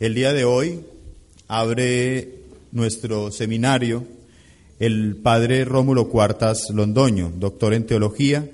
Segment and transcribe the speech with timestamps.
[0.00, 0.80] El día de hoy
[1.46, 2.40] abre
[2.72, 4.04] nuestro seminario
[4.80, 8.50] el padre Rómulo Cuartas Londoño, doctor en teología,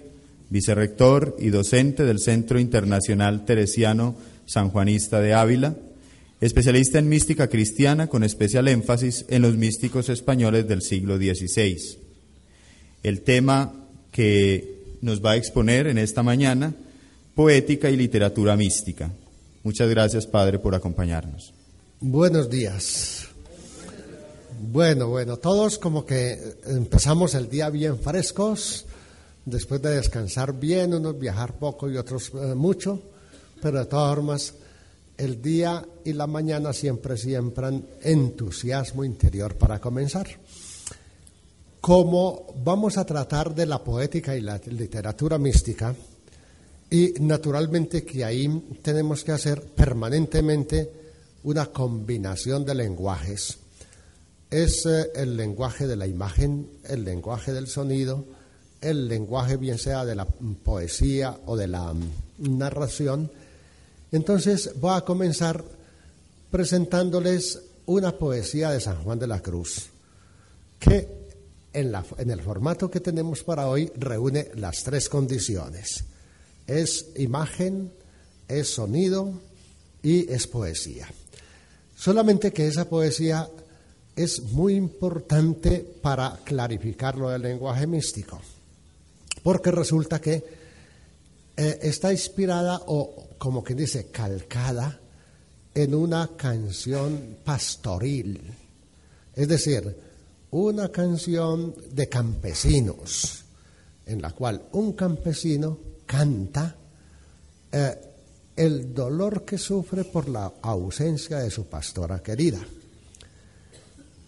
[0.50, 5.76] vicerrector y docente del Centro Internacional Teresiano San Juanista de Ávila,
[6.42, 11.78] especialista en mística cristiana con especial énfasis en los místicos españoles del siglo XVI.
[13.02, 13.72] El tema
[14.12, 16.74] que nos va a exponer en esta mañana,
[17.34, 19.10] poética y literatura mística.
[19.62, 21.52] Muchas gracias, Padre, por acompañarnos.
[22.00, 23.28] Buenos días.
[24.58, 28.86] Bueno, bueno, todos como que empezamos el día bien frescos,
[29.44, 33.00] después de descansar bien, unos viajar poco y otros eh, mucho,
[33.60, 34.54] pero de todas formas
[35.16, 40.26] el día y la mañana siempre siembran entusiasmo interior para comenzar.
[41.80, 45.94] Como vamos a tratar de la poética y la literatura mística,
[46.90, 48.48] y naturalmente que ahí
[48.82, 50.90] tenemos que hacer permanentemente
[51.44, 53.58] una combinación de lenguajes.
[54.50, 58.24] Es eh, el lenguaje de la imagen, el lenguaje del sonido,
[58.80, 63.30] el lenguaje bien sea de la poesía o de la mm, narración.
[64.10, 65.64] Entonces voy a comenzar
[66.50, 69.86] presentándoles una poesía de San Juan de la Cruz,
[70.78, 71.20] que
[71.72, 76.04] en, el formato que tenemos para hoy reúne las tres condiciones.
[76.70, 77.90] Es imagen,
[78.46, 79.32] es sonido
[80.04, 81.08] y es poesía.
[81.96, 83.48] Solamente que esa poesía
[84.14, 88.40] es muy importante para clarificar lo del lenguaje místico,
[89.42, 90.44] porque resulta que
[91.56, 95.00] eh, está inspirada o, como quien dice, calcada
[95.74, 98.40] en una canción pastoril,
[99.34, 99.96] es decir,
[100.52, 103.44] una canción de campesinos,
[104.06, 106.74] en la cual un campesino canta
[107.70, 107.94] eh,
[108.56, 112.58] el dolor que sufre por la ausencia de su pastora querida.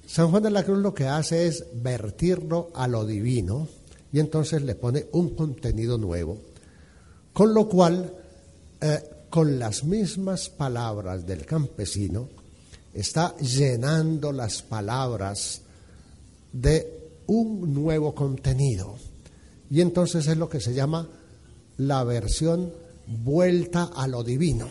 [0.06, 3.66] San Juan de la Cruz lo que hace es vertirlo a lo divino
[4.12, 6.38] y entonces le pone un contenido nuevo,
[7.32, 8.14] con lo cual,
[8.80, 12.28] eh, con las mismas palabras del campesino,
[12.94, 15.62] está llenando las palabras
[16.52, 18.94] de un nuevo contenido.
[19.68, 21.08] Y entonces es lo que se llama
[21.78, 22.72] la versión
[23.06, 24.68] Vuelta a lo Divino,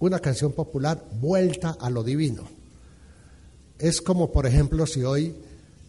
[0.00, 2.44] una canción popular, Vuelta a lo Divino.
[3.78, 5.34] Es como, por ejemplo, si hoy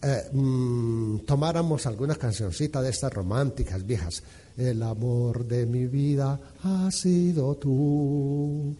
[0.02, 4.22] eh, mm, tomáramos alguna cancioncita de estas románticas viejas,
[4.56, 8.76] el amor de mi vida ha sido tú.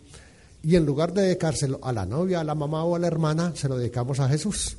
[0.62, 3.52] Y en lugar de dedicárselo a la novia, a la mamá o a la hermana,
[3.54, 4.76] se lo dedicamos a Jesús.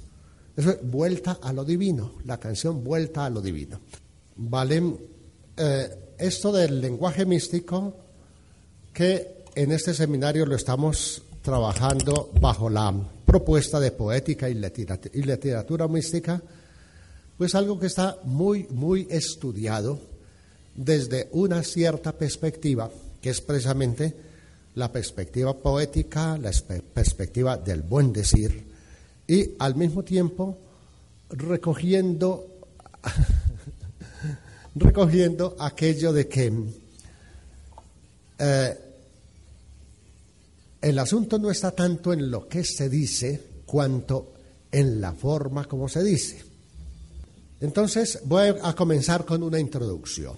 [0.56, 3.80] Eso es vuelta a lo divino, la canción vuelta a lo divino.
[4.38, 4.82] Vale,
[5.58, 7.94] eh, esto del lenguaje místico,
[8.94, 12.94] que en este seminario lo estamos trabajando bajo la
[13.26, 16.42] propuesta de poética y literatura, mística,
[17.38, 20.00] pues algo que está muy, muy estudiado
[20.76, 22.90] desde una cierta perspectiva,
[23.22, 24.14] que es precisamente
[24.76, 26.52] la perspectiva poética, la
[26.94, 28.66] perspectiva del buen decir,
[29.28, 30.58] y al mismo tiempo
[31.30, 32.48] recogiendo
[34.76, 36.54] recogiendo aquello de que
[38.38, 38.78] eh,
[40.82, 44.34] el asunto no está tanto en lo que se dice cuanto
[44.72, 46.44] en la forma como se dice.
[47.62, 50.36] Entonces voy a comenzar con una introducción.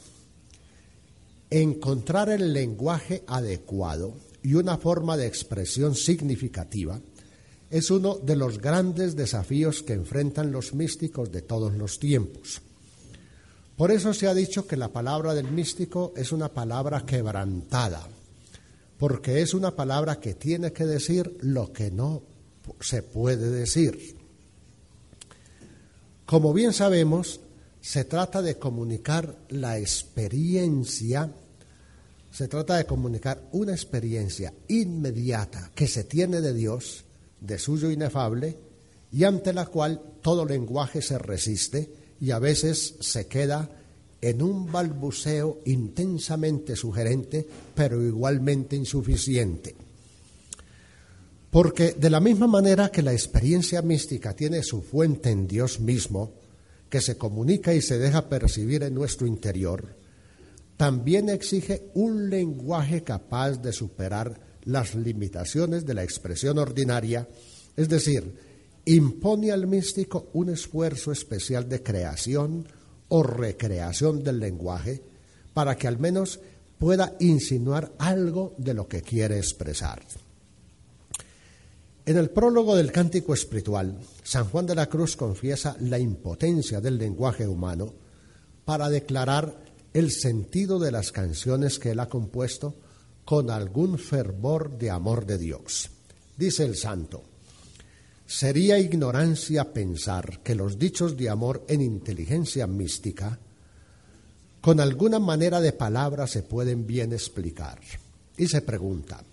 [1.49, 6.99] Encontrar el lenguaje adecuado y una forma de expresión significativa
[7.69, 12.61] es uno de los grandes desafíos que enfrentan los místicos de todos los tiempos.
[13.77, 18.07] Por eso se ha dicho que la palabra del místico es una palabra quebrantada,
[18.97, 22.23] porque es una palabra que tiene que decir lo que no
[22.79, 24.17] se puede decir.
[26.25, 27.39] Como bien sabemos,
[27.79, 31.31] se trata de comunicar la experiencia,
[32.31, 37.05] se trata de comunicar una experiencia inmediata que se tiene de Dios,
[37.39, 38.57] de suyo inefable,
[39.11, 43.69] y ante la cual todo lenguaje se resiste y a veces se queda
[44.21, 49.75] en un balbuceo intensamente sugerente, pero igualmente insuficiente.
[51.51, 56.33] Porque de la misma manera que la experiencia mística tiene su fuente en Dios mismo,
[56.89, 59.95] que se comunica y se deja percibir en nuestro interior,
[60.77, 67.27] también exige un lenguaje capaz de superar las limitaciones de la expresión ordinaria,
[67.75, 68.46] es decir,
[68.87, 72.67] impone al místico un esfuerzo especial de creación
[73.09, 75.03] o recreación del lenguaje
[75.53, 76.39] para que al menos
[76.79, 80.01] pueda insinuar algo de lo que quiere expresar.
[82.05, 86.97] En el prólogo del cántico espiritual, San Juan de la Cruz confiesa la impotencia del
[86.97, 87.93] lenguaje humano
[88.63, 92.75] para declarar el sentido de las canciones que él ha compuesto
[93.25, 95.89] con algún fervor de amor de Dios.
[96.37, 97.23] Dice el santo,
[98.27, 103.39] sería ignorancia pensar que los dichos de amor en inteligencia mística
[104.61, 107.79] con alguna manera de palabra se pueden bien explicar.
[108.37, 109.23] Y se pregunta,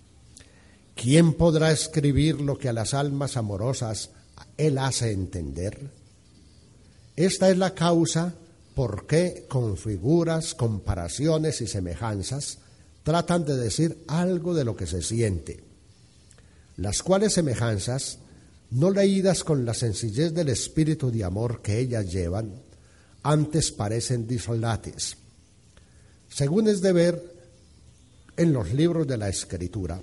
[0.95, 4.11] ¿Quién podrá escribir lo que a las almas amorosas
[4.57, 5.91] Él hace entender?
[7.17, 8.33] Esta es la causa
[8.73, 12.59] por qué con figuras, comparaciones y semejanzas
[13.03, 15.63] tratan de decir algo de lo que se siente,
[16.77, 18.19] las cuales semejanzas,
[18.71, 22.51] no leídas con la sencillez del espíritu de amor que ellas llevan,
[23.23, 25.17] antes parecen disolates.
[26.29, 27.35] Según es de ver
[28.37, 30.01] en los libros de la Escritura,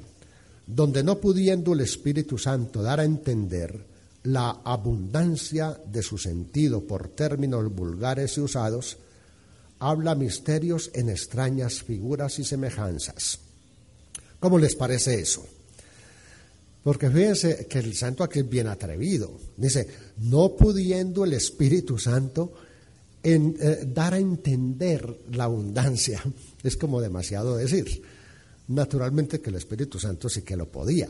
[0.66, 3.84] donde no pudiendo el Espíritu Santo dar a entender
[4.24, 8.96] la abundancia de su sentido por términos vulgares y usados,
[9.80, 13.40] habla misterios en extrañas figuras y semejanzas.
[14.38, 15.44] ¿Cómo les parece eso?
[16.82, 19.38] Porque fíjense que el santo aquí es bien atrevido.
[19.56, 19.86] Dice,
[20.18, 22.52] no pudiendo el Espíritu Santo
[23.22, 26.22] eh, dar a entender la abundancia,
[26.62, 28.02] es como demasiado decir.
[28.68, 31.08] Naturalmente que el Espíritu Santo sí que lo podía,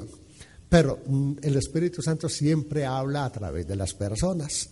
[0.69, 4.71] pero mm, el Espíritu Santo siempre habla a través de las personas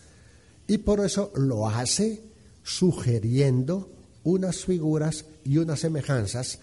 [0.66, 2.22] y por eso lo hace
[2.62, 3.90] sugiriendo
[4.24, 6.58] unas figuras y unas semejanzas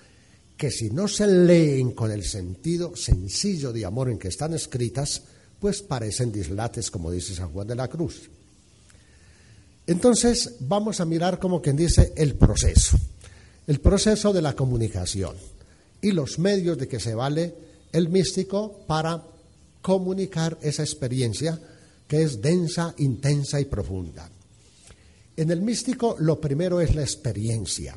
[0.57, 5.21] que si no se leen con el sentido sencillo de amor en que están escritas,
[5.59, 8.29] pues parecen dislates, como dice San Juan de la Cruz.
[9.85, 12.97] Entonces vamos a mirar como quien dice el proceso,
[13.67, 15.35] el proceso de la comunicación
[16.01, 17.55] y los medios de que se vale
[17.93, 19.23] el místico para
[19.81, 21.59] comunicar esa experiencia
[22.07, 24.29] que es densa, intensa y profunda.
[25.37, 27.95] En el místico lo primero es la experiencia,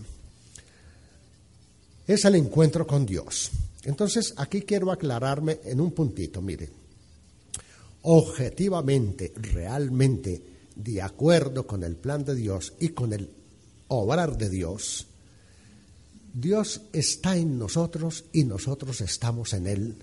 [2.07, 3.51] es el encuentro con Dios.
[3.85, 6.69] Entonces aquí quiero aclararme en un puntito, mire,
[8.03, 10.43] objetivamente, realmente,
[10.75, 13.31] de acuerdo con el plan de Dios y con el
[13.89, 15.07] obrar de Dios,
[16.33, 19.97] Dios está en nosotros y nosotros estamos en Él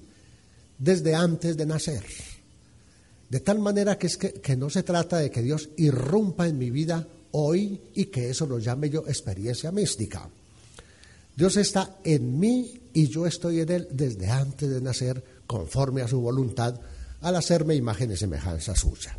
[0.77, 2.03] desde antes de nacer.
[3.29, 6.69] De tal manera que, es que, no se trata de que Dios irrumpa en mi
[6.69, 10.29] vida hoy y que eso lo llame yo experiencia mística.
[11.37, 16.09] Dios está en mí y yo estoy en Él desde antes de nacer, conforme a
[16.09, 16.77] su voluntad,
[17.21, 19.17] al hacerme imagen y semejanza suya.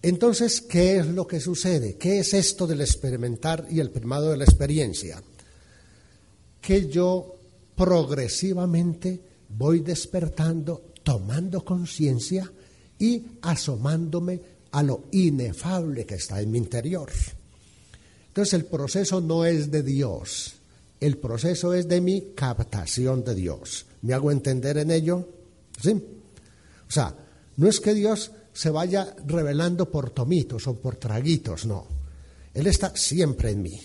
[0.00, 1.96] Entonces, ¿qué es lo que sucede?
[1.96, 5.22] ¿Qué es esto del experimentar y el primado de la experiencia?
[6.64, 7.36] que yo
[7.76, 9.20] progresivamente
[9.50, 12.50] voy despertando, tomando conciencia
[12.98, 14.40] y asomándome
[14.70, 17.10] a lo inefable que está en mi interior.
[18.28, 20.54] Entonces el proceso no es de Dios,
[21.00, 23.86] el proceso es de mi captación de Dios.
[24.02, 25.28] ¿Me hago entender en ello?
[25.80, 25.92] ¿Sí?
[25.92, 27.14] O sea,
[27.56, 31.86] no es que Dios se vaya revelando por tomitos o por traguitos, no.
[32.52, 33.80] Él está siempre en mí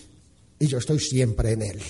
[0.58, 1.80] y yo estoy siempre en Él.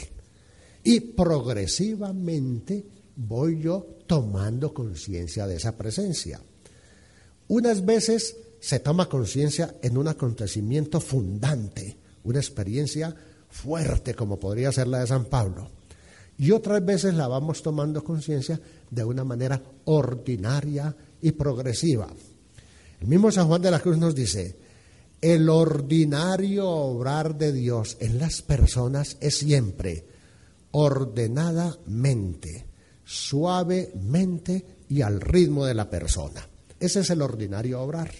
[0.82, 2.86] Y progresivamente
[3.16, 6.40] voy yo tomando conciencia de esa presencia.
[7.48, 13.14] Unas veces se toma conciencia en un acontecimiento fundante, una experiencia
[13.50, 15.70] fuerte como podría ser la de San Pablo.
[16.38, 22.08] Y otras veces la vamos tomando conciencia de una manera ordinaria y progresiva.
[23.00, 24.56] El mismo San Juan de la Cruz nos dice,
[25.20, 30.06] el ordinario obrar de Dios en las personas es siempre
[30.72, 32.66] ordenadamente,
[33.04, 36.46] suavemente y al ritmo de la persona.
[36.78, 38.10] Ese es el ordinario obrar.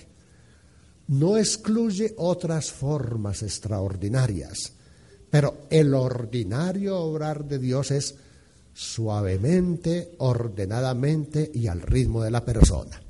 [1.08, 4.74] No excluye otras formas extraordinarias,
[5.30, 8.16] pero el ordinario obrar de Dios es
[8.74, 13.00] suavemente, ordenadamente y al ritmo de la persona.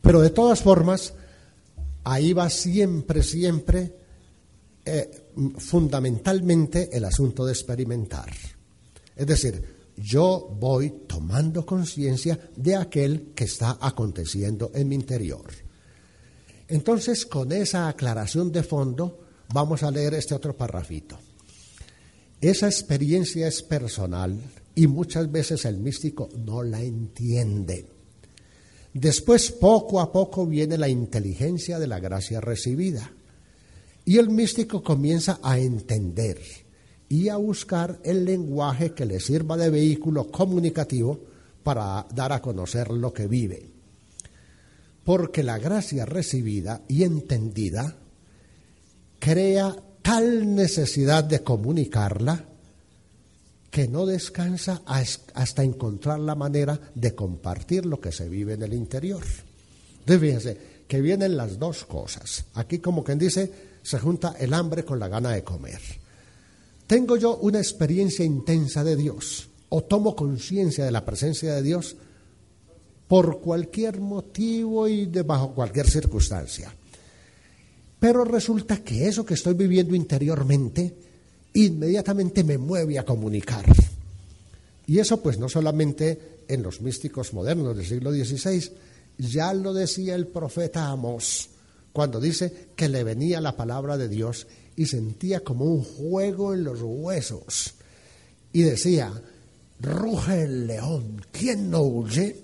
[0.00, 1.14] Pero de todas formas,
[2.04, 3.92] ahí va siempre, siempre
[4.84, 5.10] eh,
[5.58, 8.30] fundamentalmente el asunto de experimentar.
[9.14, 9.62] Es decir,
[9.96, 15.44] yo voy tomando conciencia de aquel que está aconteciendo en mi interior.
[16.68, 19.18] Entonces, con esa aclaración de fondo,
[19.52, 21.18] vamos a leer este otro parrafito.
[22.40, 24.38] Esa experiencia es personal
[24.74, 27.86] y muchas veces el místico no la entiende.
[28.94, 33.12] Después, poco a poco, viene la inteligencia de la gracia recibida.
[34.04, 36.38] Y el místico comienza a entender
[37.08, 41.20] y a buscar el lenguaje que le sirva de vehículo comunicativo
[41.62, 43.68] para dar a conocer lo que vive.
[45.04, 47.96] Porque la gracia recibida y entendida
[49.20, 52.46] crea tal necesidad de comunicarla
[53.70, 58.74] que no descansa hasta encontrar la manera de compartir lo que se vive en el
[58.74, 59.22] interior.
[60.00, 60.58] Entonces fíjense
[60.88, 62.46] que vienen las dos cosas.
[62.54, 65.80] Aquí como quien dice, se junta el hambre con la gana de comer.
[66.88, 71.94] Tengo yo una experiencia intensa de Dios o tomo conciencia de la presencia de Dios
[73.06, 76.74] por cualquier motivo y de bajo cualquier circunstancia.
[78.00, 80.94] Pero resulta que eso que estoy viviendo interiormente
[81.52, 83.64] inmediatamente me mueve a comunicar.
[84.86, 88.72] Y eso pues no solamente en los místicos modernos del siglo XVI,
[89.18, 91.50] ya lo decía el profeta Amós
[91.92, 96.64] cuando dice que le venía la palabra de Dios y sentía como un juego en
[96.64, 97.74] los huesos.
[98.52, 99.12] Y decía,
[99.80, 102.36] ruge el león, ¿quién no huye?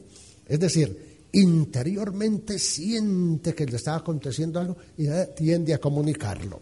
[0.46, 1.05] Es decir,
[1.40, 6.60] interiormente siente que le está aconteciendo algo y tiende a comunicarlo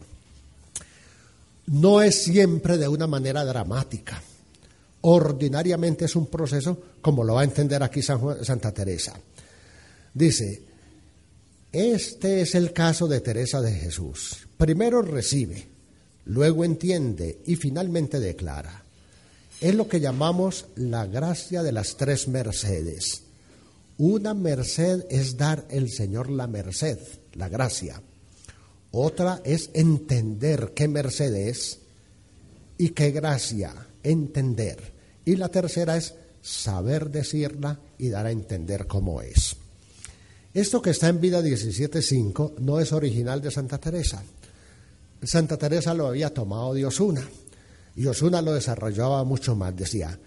[1.67, 4.23] no es siempre de una manera dramática.
[5.03, 9.15] Ordinariamente es un proceso como lo va a entender aquí Santa Teresa.
[10.13, 10.63] Dice,
[11.73, 14.47] este es el caso de Teresa de Jesús.
[14.57, 15.67] Primero recibe,
[16.27, 18.83] luego entiende y finalmente declara.
[19.61, 23.24] Es lo que llamamos la gracia de las tres mercedes.
[23.99, 26.99] Una merced es dar el Señor la merced,
[27.35, 28.03] la gracia.
[28.91, 31.79] Otra es entender qué merced es
[32.77, 33.73] y qué gracia,
[34.03, 34.93] entender.
[35.25, 39.57] Y la tercera es saber decirla y dar a entender cómo es.
[40.53, 44.23] Esto que está en Vida 17.5 no es original de Santa Teresa.
[45.23, 47.27] Santa Teresa lo había tomado de Osuna
[47.97, 49.75] y Osuna lo desarrollaba mucho más.
[49.75, 50.19] Decía,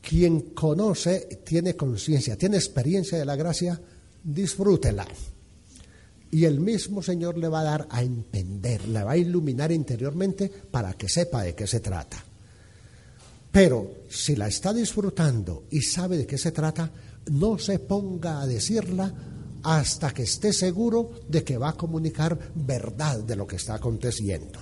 [0.00, 3.80] quien conoce, tiene conciencia, tiene experiencia de la gracia,
[4.22, 5.06] disfrútela
[6.30, 10.48] y el mismo Señor le va a dar a entender, le va a iluminar interiormente
[10.48, 12.22] para que sepa de qué se trata.
[13.50, 16.90] Pero si la está disfrutando y sabe de qué se trata,
[17.30, 19.12] no se ponga a decirla
[19.62, 24.60] hasta que esté seguro de que va a comunicar verdad de lo que está aconteciendo.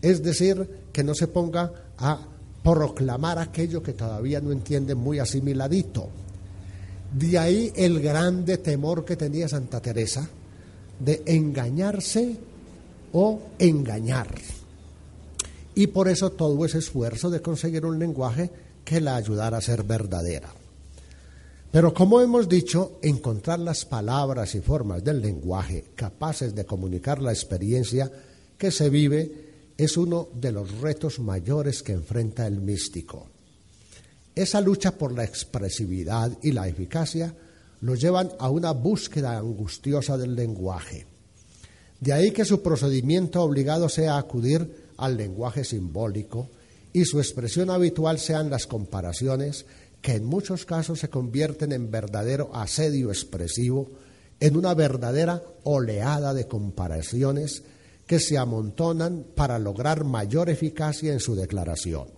[0.00, 2.28] Es decir, que no se ponga a
[2.66, 6.08] proclamar aquello que todavía no entiende muy asimiladito.
[7.16, 10.28] De ahí el grande temor que tenía Santa Teresa,
[10.98, 12.36] de engañarse
[13.12, 14.34] o engañar.
[15.76, 18.50] Y por eso todo ese esfuerzo de conseguir un lenguaje
[18.84, 20.48] que la ayudara a ser verdadera.
[21.70, 27.30] Pero como hemos dicho, encontrar las palabras y formas del lenguaje capaces de comunicar la
[27.30, 28.10] experiencia
[28.58, 29.45] que se vive
[29.76, 33.26] es uno de los retos mayores que enfrenta el místico.
[34.34, 37.34] Esa lucha por la expresividad y la eficacia
[37.80, 41.06] lo llevan a una búsqueda angustiosa del lenguaje.
[42.00, 46.48] De ahí que su procedimiento obligado sea acudir al lenguaje simbólico
[46.92, 49.66] y su expresión habitual sean las comparaciones
[50.00, 53.90] que en muchos casos se convierten en verdadero asedio expresivo,
[54.40, 57.62] en una verdadera oleada de comparaciones
[58.06, 62.08] que se amontonan para lograr mayor eficacia en su declaración.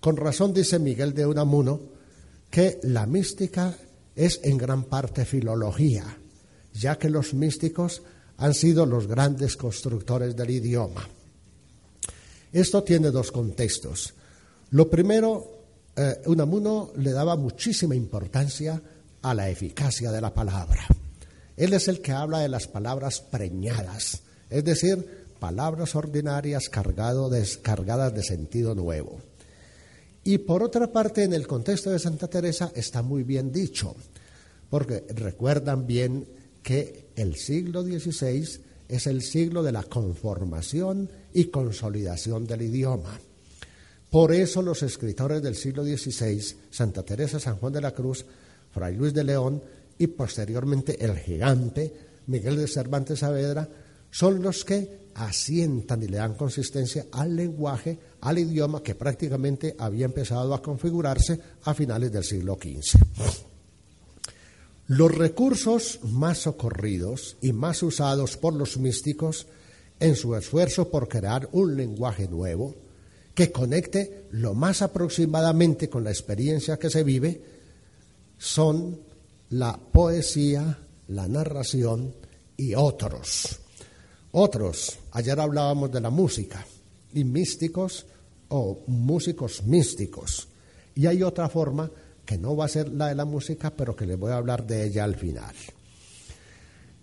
[0.00, 1.80] Con razón dice Miguel de Unamuno
[2.50, 3.76] que la mística
[4.14, 6.18] es en gran parte filología,
[6.74, 8.02] ya que los místicos
[8.36, 11.08] han sido los grandes constructores del idioma.
[12.52, 14.12] Esto tiene dos contextos.
[14.70, 15.64] Lo primero,
[15.96, 18.82] eh, Unamuno le daba muchísima importancia
[19.22, 20.86] a la eficacia de la palabra.
[21.56, 24.22] Él es el que habla de las palabras preñadas,
[24.52, 29.20] es decir, palabras ordinarias cargadas de sentido nuevo.
[30.24, 33.96] Y por otra parte, en el contexto de Santa Teresa está muy bien dicho,
[34.70, 36.26] porque recuerdan bien
[36.62, 43.18] que el siglo XVI es el siglo de la conformación y consolidación del idioma.
[44.10, 46.40] Por eso los escritores del siglo XVI,
[46.70, 48.24] Santa Teresa, San Juan de la Cruz,
[48.72, 49.62] Fray Luis de León
[49.98, 51.92] y posteriormente el gigante
[52.26, 53.68] Miguel de Cervantes Saavedra,
[54.12, 60.04] son los que asientan y le dan consistencia al lenguaje, al idioma que prácticamente había
[60.04, 63.00] empezado a configurarse a finales del siglo XV.
[64.88, 69.46] Los recursos más socorridos y más usados por los místicos
[69.98, 72.74] en su esfuerzo por crear un lenguaje nuevo
[73.34, 77.42] que conecte lo más aproximadamente con la experiencia que se vive
[78.36, 79.00] son
[79.50, 80.78] la poesía,
[81.08, 82.14] la narración
[82.58, 83.61] y otros.
[84.32, 86.66] Otros, ayer hablábamos de la música
[87.12, 88.06] y místicos
[88.48, 90.48] o músicos místicos.
[90.94, 91.90] Y hay otra forma
[92.24, 94.66] que no va a ser la de la música, pero que les voy a hablar
[94.66, 95.54] de ella al final.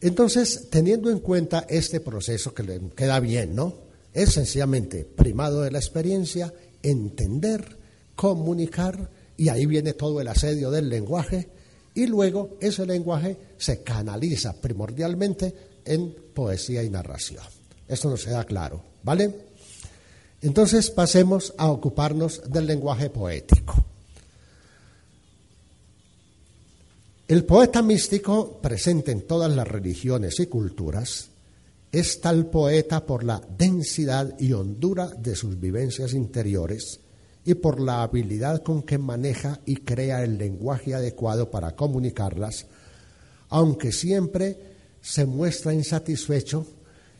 [0.01, 3.75] Entonces, teniendo en cuenta este proceso que le queda bien, ¿no?
[4.11, 7.77] Es sencillamente, primado de la experiencia, entender,
[8.15, 11.49] comunicar, y ahí viene todo el asedio del lenguaje,
[11.93, 17.43] y luego ese lenguaje se canaliza primordialmente en poesía y narración.
[17.87, 19.35] Esto nos queda claro, ¿vale?
[20.41, 23.83] Entonces pasemos a ocuparnos del lenguaje poético.
[27.27, 31.29] El poeta místico, presente en todas las religiones y culturas,
[31.91, 36.99] es tal poeta por la densidad y hondura de sus vivencias interiores
[37.43, 42.67] y por la habilidad con que maneja y crea el lenguaje adecuado para comunicarlas,
[43.49, 44.68] aunque siempre
[45.01, 46.65] se muestra insatisfecho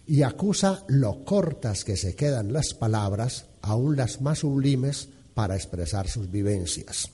[0.07, 6.09] y acusa lo cortas que se quedan las palabras, aun las más sublimes, para expresar
[6.09, 7.09] sus vivencias.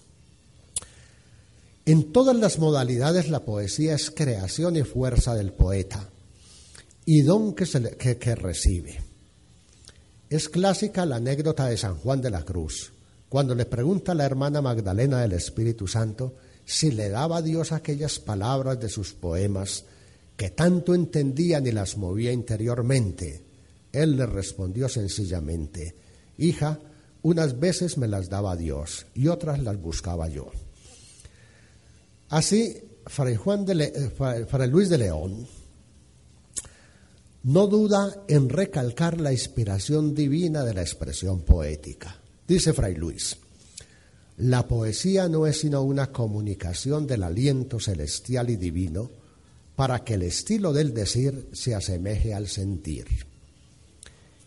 [1.85, 6.09] En todas las modalidades la poesía es creación y fuerza del poeta
[7.05, 8.99] y don que, que, recibe.
[10.29, 12.91] Es clásica la anécdota de San Juan de la Cruz,
[13.29, 16.33] cuando le pregunta a la hermana Magdalena del Espíritu Santo
[16.65, 19.83] si le daba a Dios aquellas palabras de sus poemas
[20.35, 23.43] que tanto entendían y las movía interiormente.
[23.91, 25.95] Él le respondió sencillamente,
[26.37, 26.79] Hija,
[27.21, 30.51] unas veces me las daba Dios y otras las buscaba yo.
[32.29, 32.75] Así,
[33.05, 35.47] Fray, Juan de eh, Luis de León
[37.43, 42.19] no duda en recalcar la inspiración divina de la expresión poética.
[42.47, 43.37] Dice Fray Luis,
[44.37, 49.11] la poesía no es sino una comunicación del aliento celestial y divino
[49.75, 53.05] para que el estilo del decir se asemeje al sentir.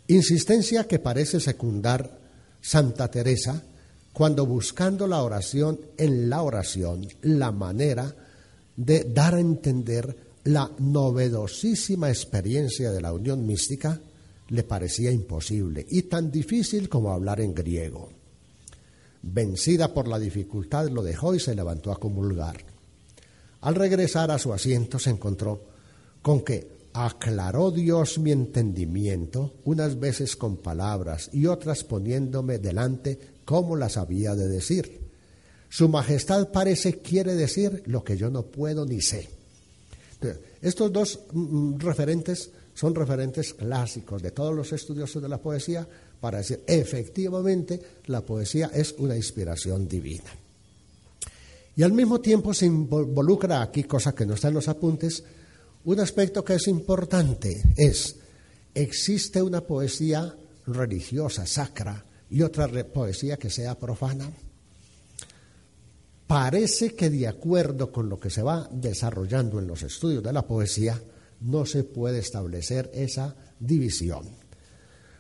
[0.07, 2.19] Insistencia que parece secundar
[2.61, 3.63] Santa Teresa
[4.13, 8.15] cuando buscando la oración en la oración, la manera
[8.75, 14.01] de dar a entender la novedosísima experiencia de la unión mística,
[14.49, 18.09] le parecía imposible y tan difícil como hablar en griego.
[19.23, 22.57] Vencida por la dificultad, lo dejó y se levantó a comulgar.
[23.61, 25.63] Al regresar a su asiento se encontró
[26.23, 33.77] con que aclaró Dios mi entendimiento, unas veces con palabras y otras poniéndome delante cómo
[33.77, 35.01] las había de decir.
[35.69, 39.29] Su majestad parece quiere decir lo que yo no puedo ni sé.
[40.61, 45.87] estos dos mm, mm, referentes son referentes clásicos de todos los estudiosos de la poesía
[46.21, 50.31] para decir, efectivamente, la poesía es una inspiración divina.
[51.79, 55.23] Y al mismo tiempo se involucra aquí, cosa que no está en los apuntes,
[55.85, 58.17] un aspecto que es importante, es,
[58.75, 60.35] existe una poesía
[60.67, 64.29] religiosa, sacra, y otra poesía que sea profana.
[66.27, 70.45] Parece que de acuerdo con lo que se va desarrollando en los estudios de la
[70.45, 71.01] poesía,
[71.43, 74.27] no se puede establecer esa división.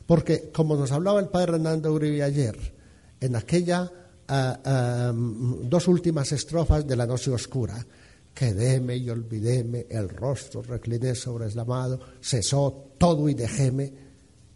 [0.06, 2.74] Porque, como nos hablaba el padre Hernando Uribe ayer,
[3.20, 3.92] en aquella
[4.28, 7.84] ah, ah, dos últimas estrofas de la noche oscura,
[8.34, 13.92] quedéme y olvidéme, el rostro recliné sobre el amado, cesó todo y dejéme,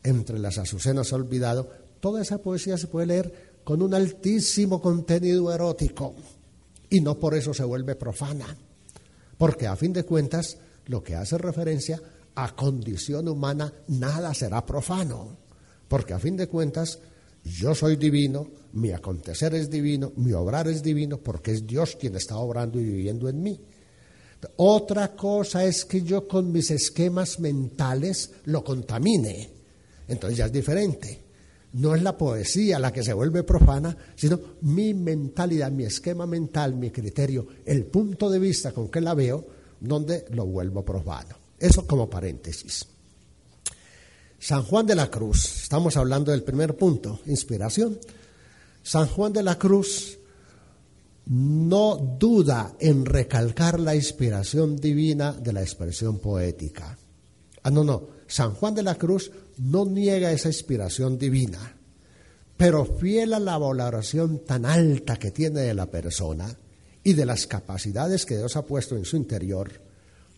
[0.04, 1.68] entre las azucenas olvidado,
[2.00, 6.14] toda esa poesía se puede leer con un altísimo contenido erótico
[6.90, 8.56] y no por eso se vuelve profana,
[9.38, 12.00] porque a fin de cuentas lo que hace referencia
[12.34, 15.36] a condición humana nada será profano,
[15.88, 16.98] porque a fin de cuentas
[17.44, 22.16] yo soy divino, mi acontecer es divino, mi obrar es divino, porque es Dios quien
[22.16, 23.60] está obrando y viviendo en mí.
[24.56, 29.50] Otra cosa es que yo con mis esquemas mentales lo contamine,
[30.08, 31.20] entonces ya es diferente.
[31.74, 36.74] No es la poesía la que se vuelve profana, sino mi mentalidad, mi esquema mental,
[36.74, 39.46] mi criterio, el punto de vista con que la veo,
[39.80, 41.36] donde lo vuelvo profano.
[41.58, 42.84] Eso como paréntesis.
[44.38, 47.98] San Juan de la Cruz, estamos hablando del primer punto, inspiración.
[48.82, 50.18] San Juan de la Cruz
[51.26, 56.98] no duda en recalcar la inspiración divina de la expresión poética.
[57.62, 58.08] Ah, no, no.
[58.26, 61.76] San Juan de la Cruz no niega esa inspiración divina,
[62.56, 66.56] pero fiel a la valoración tan alta que tiene de la persona
[67.04, 69.70] y de las capacidades que Dios ha puesto en su interior,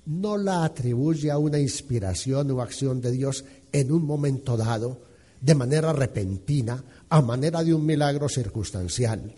[0.06, 5.02] no la atribuye a una inspiración o acción de Dios en un momento dado,
[5.44, 9.34] de manera repentina, a manera de un milagro circunstancial,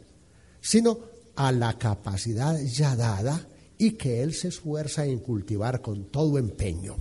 [0.60, 1.00] sino
[1.34, 3.44] a la capacidad ya dada
[3.76, 6.96] y que Él se esfuerza en cultivar con todo empeño.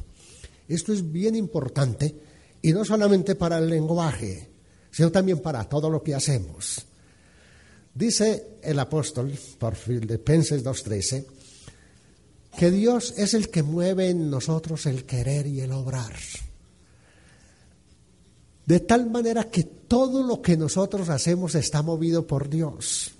[0.67, 2.15] Esto es bien importante
[2.63, 4.49] y no solamente para el lenguaje,
[4.89, 6.83] sino también para todo lo que hacemos.
[7.93, 11.25] Dice el apóstol por Filipenses 2.13
[12.57, 16.15] que Dios es el que mueve en nosotros el querer y el obrar.
[18.65, 23.11] De tal manera que todo lo que nosotros hacemos está movido por Dios.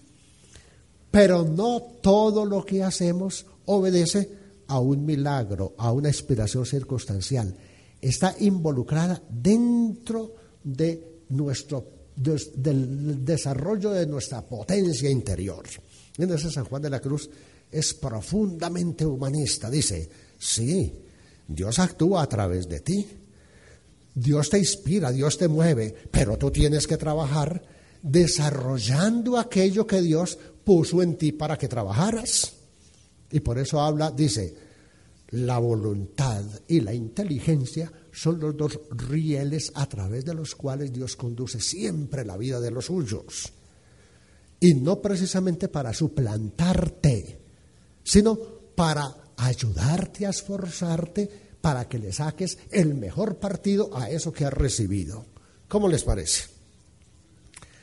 [1.12, 4.30] Pero no todo lo que hacemos obedece
[4.68, 7.56] a un milagro, a una inspiración circunstancial.
[8.02, 15.66] Está involucrada dentro de nuestro, del desarrollo de nuestra potencia interior.
[16.18, 17.30] Entonces San Juan de la Cruz
[17.72, 19.70] es profundamente humanista.
[19.70, 20.94] Dice, sí,
[21.48, 23.08] Dios actúa a través de ti.
[24.16, 27.62] Dios te inspira, Dios te mueve, pero tú tienes que trabajar
[28.02, 32.54] desarrollando aquello que Dios puso en ti para que trabajaras.
[33.30, 34.56] Y por eso habla, dice,
[35.32, 41.18] la voluntad y la inteligencia son los dos rieles a través de los cuales Dios
[41.18, 43.52] conduce siempre la vida de los suyos.
[44.62, 47.42] Y no precisamente para suplantarte,
[48.02, 48.36] sino
[48.76, 54.54] para ayudarte a esforzarte para que le saques el mejor partido a eso que has
[54.54, 55.26] recibido.
[55.68, 56.44] ¿Cómo les parece?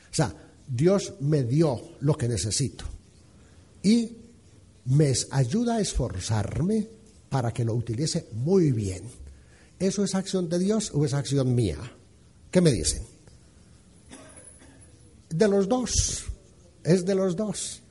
[0.09, 0.33] O sea,
[0.65, 2.85] Dios me dio lo que necesito
[3.81, 4.19] y
[4.85, 6.87] me ayuda a esforzarme
[7.27, 9.03] para que lo utilice muy bien.
[9.77, 11.77] ¿Eso es acción de Dios o es acción mía?
[12.51, 13.03] ¿Qué me dicen?
[15.27, 16.23] De los dos,
[16.85, 17.81] es de los dos.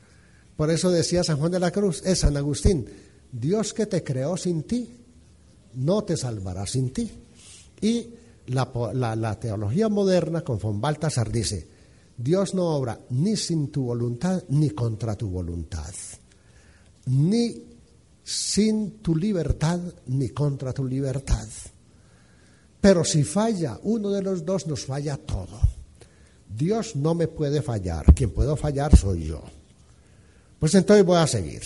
[0.57, 2.88] Por eso decía San Juan de la Cruz, es San Agustín,
[3.31, 5.02] Dios que te creó sin ti,
[5.74, 7.11] no te salvará sin ti.
[7.80, 8.06] Y
[8.46, 11.66] la, teología moderna con von Baltasar dice,
[12.16, 15.92] Dios no obra ni sin tu voluntad ni contra tu voluntad,
[17.06, 17.64] ni
[18.22, 21.46] sin tu libertad ni contra tu libertad.
[22.80, 25.61] Pero si falla uno de los dos, nos falla todo.
[26.48, 29.42] Dios no me puede fallar, quien puedo fallar soy yo.
[30.58, 31.62] Pues entonces voy a seguir.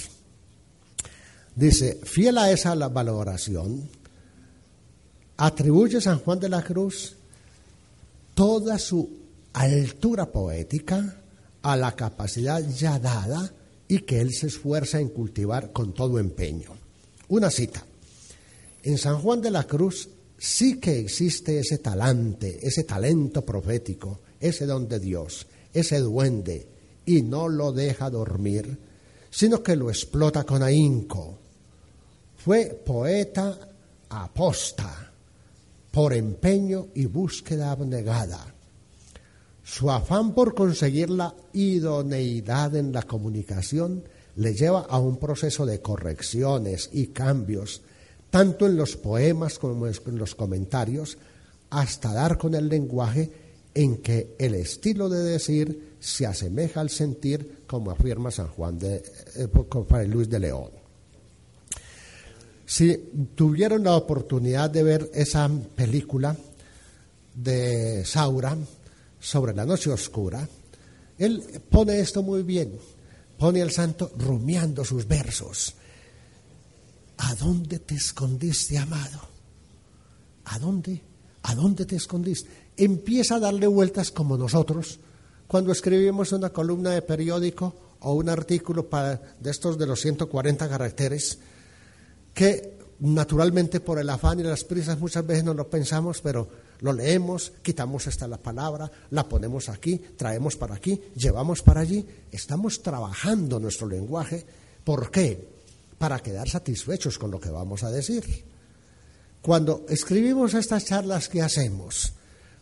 [1.56, 3.88] Dice, fiel a esa valoración,
[5.38, 7.16] atribuye San Juan de la Cruz
[8.34, 9.08] toda su
[9.54, 11.16] altura poética
[11.62, 13.50] a la capacidad ya dada
[13.88, 16.72] y que él se esfuerza en cultivar con todo empeño.
[17.28, 17.84] Una cita.
[18.82, 24.66] En San Juan de la Cruz sí que existe ese talante, ese talento profético, ese
[24.66, 26.68] don de Dios, ese duende,
[27.06, 28.78] y no lo deja dormir,
[29.30, 31.45] sino que lo explota con ahínco.
[32.46, 33.59] Fue poeta
[34.09, 35.11] aposta
[35.90, 38.54] por empeño y búsqueda abnegada.
[39.64, 44.04] Su afán por conseguir la idoneidad en la comunicación
[44.37, 47.82] le lleva a un proceso de correcciones y cambios,
[48.30, 51.18] tanto en los poemas como en los comentarios,
[51.70, 53.28] hasta dar con el lenguaje
[53.74, 59.02] en que el estilo de decir se asemeja al sentir, como afirma San Juan de
[59.35, 60.86] eh, Luis de León.
[62.66, 62.96] Si
[63.37, 66.37] tuvieron la oportunidad de ver esa película
[67.33, 68.57] de Saura
[69.20, 70.48] sobre la noche oscura,
[71.16, 72.76] él pone esto muy bien,
[73.38, 75.74] pone al santo rumiando sus versos.
[77.18, 79.20] ¿A dónde te escondiste, amado?
[80.46, 81.02] ¿A dónde?
[81.44, 82.50] ¿A dónde te escondiste?
[82.76, 84.98] Empieza a darle vueltas como nosotros
[85.46, 90.68] cuando escribimos una columna de periódico o un artículo para, de estos de los 140
[90.68, 91.38] caracteres,
[92.37, 96.46] que naturalmente por el afán y las prisas muchas veces no lo pensamos, pero
[96.81, 102.07] lo leemos, quitamos esta la palabra, la ponemos aquí, traemos para aquí, llevamos para allí,
[102.31, 104.44] estamos trabajando nuestro lenguaje.
[104.85, 105.49] ¿Por qué?
[105.96, 108.44] Para quedar satisfechos con lo que vamos a decir.
[109.40, 112.12] Cuando escribimos estas charlas que hacemos,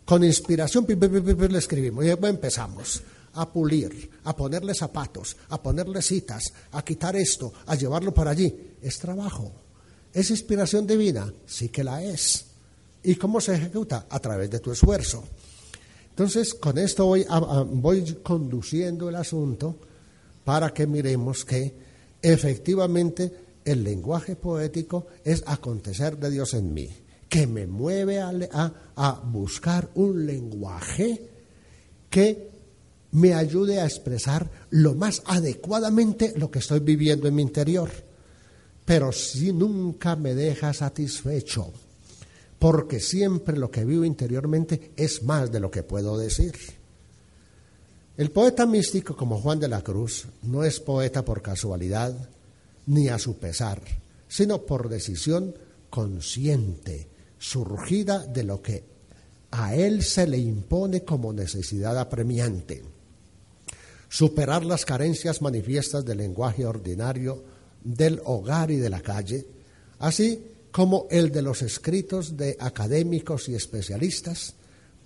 [0.04, 6.84] con inspiración, le escribimos y empezamos a pulir, a ponerle zapatos, a ponerle citas, a
[6.84, 8.76] quitar esto, a llevarlo para allí.
[8.80, 9.63] Es trabajo.
[10.14, 11.30] ¿Es inspiración divina?
[11.44, 12.46] Sí que la es.
[13.02, 14.06] ¿Y cómo se ejecuta?
[14.08, 15.22] A través de tu esfuerzo.
[16.08, 17.26] Entonces, con esto voy,
[17.72, 19.76] voy conduciendo el asunto
[20.44, 21.74] para que miremos que
[22.22, 23.32] efectivamente
[23.64, 30.24] el lenguaje poético es acontecer de Dios en mí que me mueve a, buscar un
[30.24, 31.20] lenguaje
[32.08, 32.48] que
[33.10, 37.90] me ayude a expresar lo más adecuadamente lo que estoy viviendo en mi interior.
[38.84, 41.72] Pero si nunca me deja satisfecho,
[42.58, 46.54] porque siempre lo que vivo interiormente es más de lo que puedo decir.
[48.16, 52.14] El poeta místico como Juan de la Cruz no es poeta por casualidad
[52.86, 53.82] ni a su pesar,
[54.28, 55.54] sino por decisión
[55.90, 58.84] consciente, surgida de lo que
[59.50, 62.82] a él se le impone como necesidad apremiante.
[64.08, 67.44] Superar las carencias manifiestas del lenguaje ordinario
[67.84, 69.46] del hogar y de la calle,
[70.00, 70.42] así
[70.72, 74.54] como el de los escritos de académicos y especialistas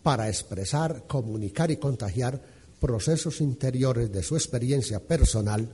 [0.03, 2.41] para expresar, comunicar y contagiar
[2.81, 5.69] procesos interiores de su experiencia personal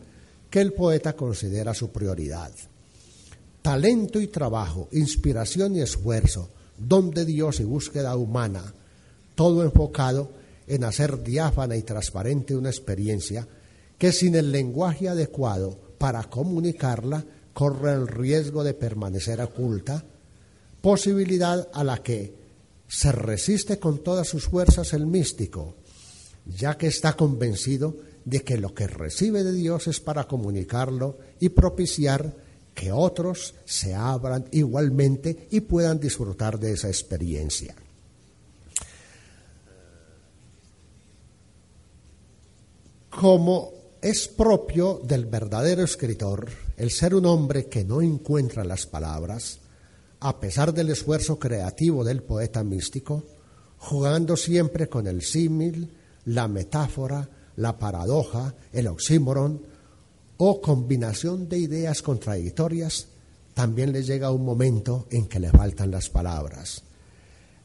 [0.51, 2.51] que el poeta considera su prioridad.
[3.63, 8.75] Talento y trabajo, inspiración y esfuerzo, don de Dios y búsqueda humana,
[9.35, 10.31] todo enfocado
[10.67, 13.47] en hacer diáfana y transparente una experiencia
[13.99, 20.05] que sin el lenguaje adecuado para comunicarla corre el riesgo de permanecer oculta,
[20.83, 22.35] posibilidad a la que
[22.87, 25.77] se resiste con todas sus fuerzas el místico,
[26.45, 31.49] ya que está convencido de que lo que recibe de Dios es para comunicarlo y
[31.49, 32.35] propiciar
[32.75, 37.75] que otros se abran igualmente y puedan disfrutar de esa experiencia.
[43.09, 43.74] Como
[44.05, 49.61] es propio del verdadero escritor el ser un hombre que no encuentra las palabras,
[50.21, 53.23] a pesar del esfuerzo creativo del poeta místico,
[53.79, 55.91] jugando siempre con el símil,
[56.27, 59.63] la metáfora, la paradoja, el oxímoron
[60.37, 63.07] o combinación de ideas contradictorias,
[63.55, 66.83] también le llega un momento en que le faltan las palabras.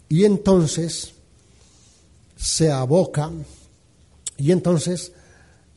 [0.08, 1.12] Y entonces
[2.38, 3.30] se aboca,
[4.38, 5.12] y entonces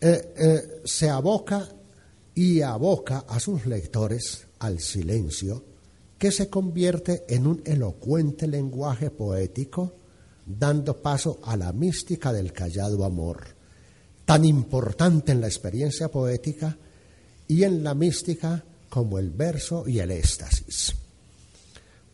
[0.04, 1.68] eh, eh, se aboca
[2.34, 5.64] y aboca a sus lectores al silencio,
[6.18, 9.94] que se convierte en un elocuente lenguaje poético
[10.44, 13.44] dando paso a la mística del callado amor,
[14.24, 16.76] tan importante en la experiencia poética
[17.46, 20.96] y en la mística como el verso y el éxtasis.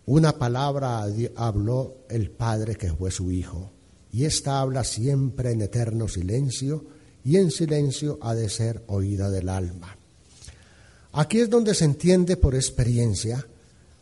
[0.04, 3.70] Una palabra habló el Padre que fue su Hijo,
[4.12, 9.48] y esta habla siempre en eterno silencio, y en silencio ha de ser oída del
[9.48, 9.96] alma.
[11.12, 13.46] Aquí es donde se entiende por experiencia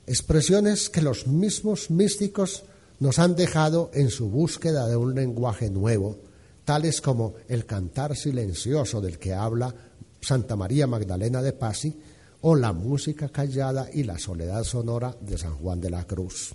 [0.07, 2.65] expresiones que los mismos místicos
[3.01, 6.19] nos han dejado en su búsqueda de un lenguaje nuevo,
[6.65, 9.75] tales como el cantar silencioso del que habla
[10.21, 11.95] Santa María Magdalena de Pasi
[12.41, 16.55] o la música callada y la soledad sonora de San Juan de la Cruz.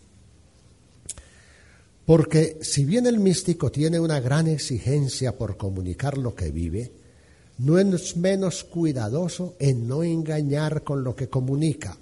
[2.12, 6.92] Porque si bien el místico tiene una gran exigencia por comunicar lo que vive,
[7.60, 11.98] no es menos cuidadoso en no engañar con lo que comunica.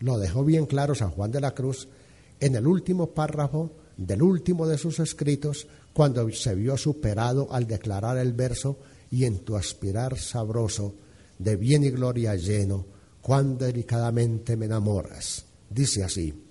[0.00, 1.88] Lo dejó bien claro San Juan de la Cruz
[2.38, 8.18] en el último párrafo del último de sus escritos, cuando se vio superado al declarar
[8.18, 8.76] el verso
[9.10, 10.96] y en tu aspirar sabroso,
[11.38, 12.84] de bien y gloria lleno,
[13.22, 15.46] cuán delicadamente me enamoras.
[15.70, 16.45] Dice así,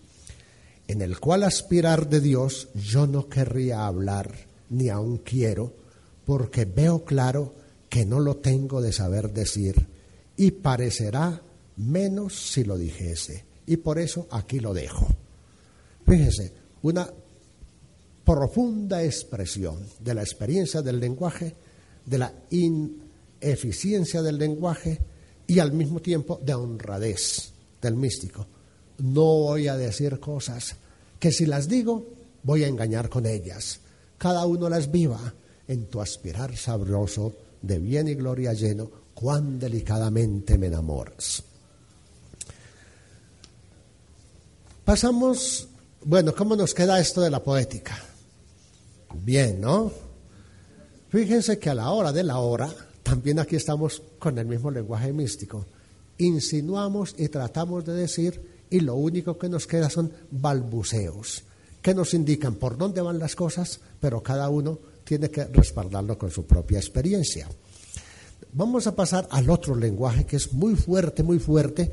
[0.87, 4.31] en el cual aspirar de Dios yo no querría hablar,
[4.69, 5.73] ni aún quiero,
[6.25, 7.53] porque veo claro
[7.89, 9.87] que no lo tengo de saber decir,
[10.37, 11.41] y parecerá
[11.77, 13.45] menos si lo dijese.
[13.67, 15.07] Y por eso aquí lo dejo.
[16.05, 17.09] Fíjense, una
[18.23, 21.55] profunda expresión de la experiencia del lenguaje,
[22.05, 24.99] de la ineficiencia del lenguaje
[25.47, 28.47] y al mismo tiempo de honradez del místico.
[28.99, 30.75] No voy a decir cosas
[31.19, 32.05] que si las digo
[32.43, 33.79] voy a engañar con ellas.
[34.17, 35.33] Cada uno las viva
[35.67, 41.43] en tu aspirar sabroso de bien y gloria lleno, cuán delicadamente me enamoras.
[44.83, 45.67] Pasamos
[46.07, 47.97] bueno, ¿cómo nos queda esto de la poética?
[49.23, 49.91] Bien, ¿no?
[51.09, 55.11] Fíjense que a la hora de la hora, también aquí estamos con el mismo lenguaje
[55.11, 55.65] místico.
[56.19, 61.43] Insinuamos y tratamos de decir y lo único que nos queda son balbuceos,
[61.81, 66.29] que nos indican por dónde van las cosas, pero cada uno tiene que respaldarlo con
[66.29, 67.47] su propia experiencia.
[68.51, 71.89] Vamos a pasar al otro lenguaje que es muy fuerte, muy fuerte,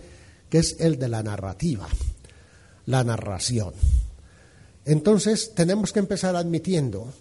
[0.50, 1.86] que es el de la narrativa,
[2.86, 3.74] la narración.
[4.84, 7.12] Entonces tenemos que empezar admitiendo,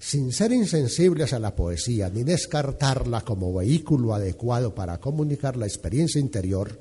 [0.00, 6.20] sin ser insensibles a la poesía ni descartarla como vehículo adecuado para comunicar la experiencia
[6.20, 6.80] interior,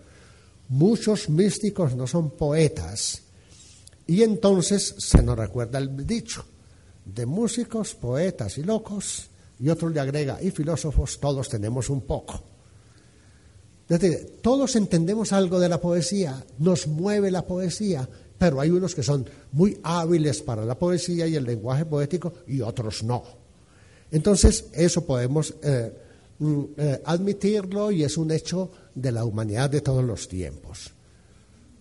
[0.70, 3.24] muchos místicos no son poetas
[4.08, 6.46] Y entonces se nos recuerda el dicho,
[7.06, 12.44] de músicos, poetas y locos, y otro le agrega, y filósofos, todos tenemos un poco.
[14.42, 19.26] todos entendemos algo de la poesía, nos mueve la poesía, pero hay unos que son
[19.54, 23.24] muy hábiles para la poesía y el lenguaje poético y otros no.
[24.12, 25.92] Entonces, eso podemos eh,
[26.78, 30.92] eh, admitirlo y es un hecho de la humanidad de todos los tiempos.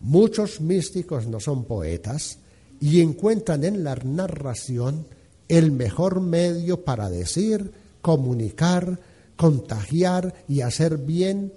[0.00, 2.38] Muchos místicos no son poetas
[2.80, 5.06] y encuentran en la narración
[5.48, 7.70] el mejor medio para decir,
[8.00, 8.98] comunicar,
[9.36, 11.52] contagiar y hacer bien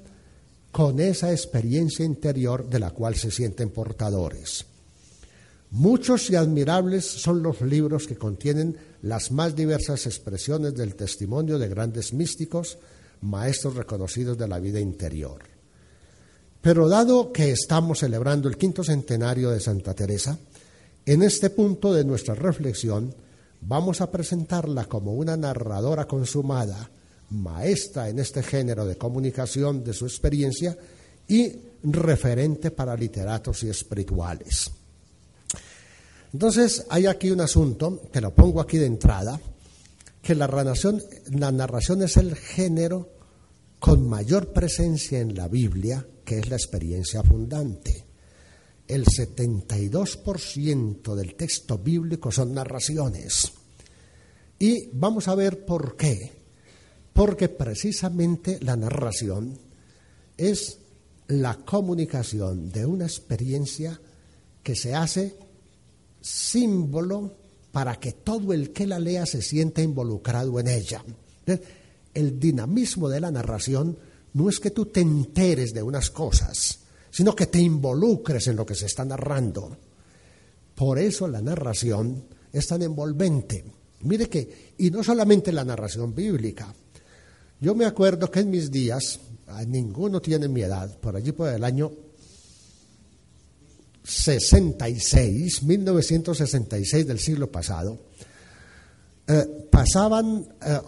[0.72, 4.66] con esa experiencia interior de la cual se sienten portadores.
[5.72, 11.68] Muchos y admirables son los libros que contienen las más diversas expresiones del testimonio de
[11.68, 12.78] grandes místicos,
[13.22, 15.42] maestros reconocidos de la vida interior.
[16.62, 20.38] Pero dado que estamos celebrando el quinto centenario de Santa Teresa,
[21.06, 23.14] en este punto de nuestra reflexión
[23.62, 26.90] vamos a presentarla como una narradora consumada,
[27.30, 30.78] maestra en este género de comunicación de su experiencia
[31.28, 31.52] y
[31.84, 34.72] referente para literatos y espirituales.
[36.34, 39.40] Entonces, hay aquí un asunto, que lo pongo aquí de entrada,
[40.26, 43.12] que la narración, la narración es el género
[43.80, 48.08] con mayor presencia en la Biblia que es la experiencia abundante.
[48.88, 53.52] El 72% del texto bíblico son narraciones.
[54.58, 56.32] Y vamos a ver por qué.
[57.14, 59.60] Porque precisamente la narración
[60.38, 60.80] es
[61.28, 64.02] la comunicación de una experiencia
[64.64, 65.36] que se hace
[66.20, 67.45] símbolo
[67.76, 71.04] para que todo el que la lea se sienta involucrado en ella.
[72.14, 73.98] El dinamismo de la narración
[74.32, 76.80] no es que tú te enteres de unas cosas,
[77.12, 79.76] sino que te involucres en lo que se está narrando.
[80.74, 83.66] Por eso la narración es tan envolvente.
[84.04, 86.74] Mire que, y no solamente la narración bíblica.
[87.60, 89.20] Yo me acuerdo que en mis días,
[89.68, 91.92] ninguno tiene mi edad, por allí por el año
[94.06, 98.00] 66, 1966 del siglo pasado,
[99.28, 100.80] eh, pasaban eh,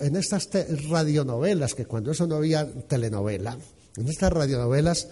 [0.00, 0.48] en estas
[0.88, 3.58] radionovelas, que cuando eso no había telenovela,
[3.96, 5.08] en estas radionovelas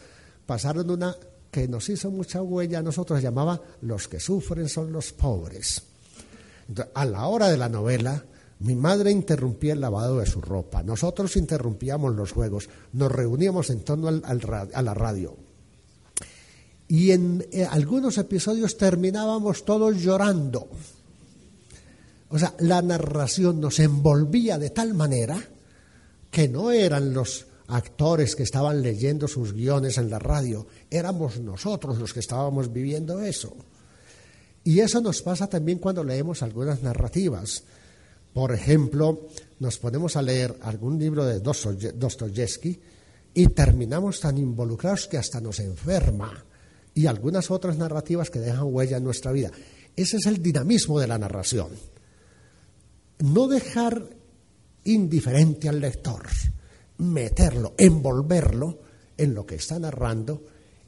[0.46, 1.16] pasaron una
[1.50, 5.82] que nos hizo mucha huella a nosotros, llamaba Los que sufren son los pobres.
[6.94, 8.24] a la hora de la novela,
[8.60, 13.80] mi madre interrumpía el lavado de su ropa, nosotros interrumpíamos los juegos, nos reuníamos en
[13.80, 14.22] torno al,
[14.72, 15.47] a la radio.
[16.88, 20.68] Y en eh, algunos episodios terminábamos todos llorando
[22.30, 25.42] o sea, la narración nos envolvía de tal manera
[26.30, 31.98] que no eran los actores que estaban leyendo sus guiones en la radio, éramos nosotros
[31.98, 33.56] los que estábamos viviendo eso.
[34.64, 37.62] Y eso nos pasa también cuando leemos algunas narrativas.
[38.34, 42.78] Por ejemplo, nos ponemos a leer algún libro de Dostoyevsky
[43.32, 46.44] y terminamos tan involucrados que hasta nos enferma.
[46.98, 49.50] Y algunas otras narrativas que dejan huella en nuestra vida.
[49.94, 51.68] Ese es el dinamismo de la narración
[53.20, 54.08] no dejar
[54.84, 56.26] indiferente al lector,
[56.98, 58.78] meterlo, envolverlo
[59.16, 60.42] en lo que está narrando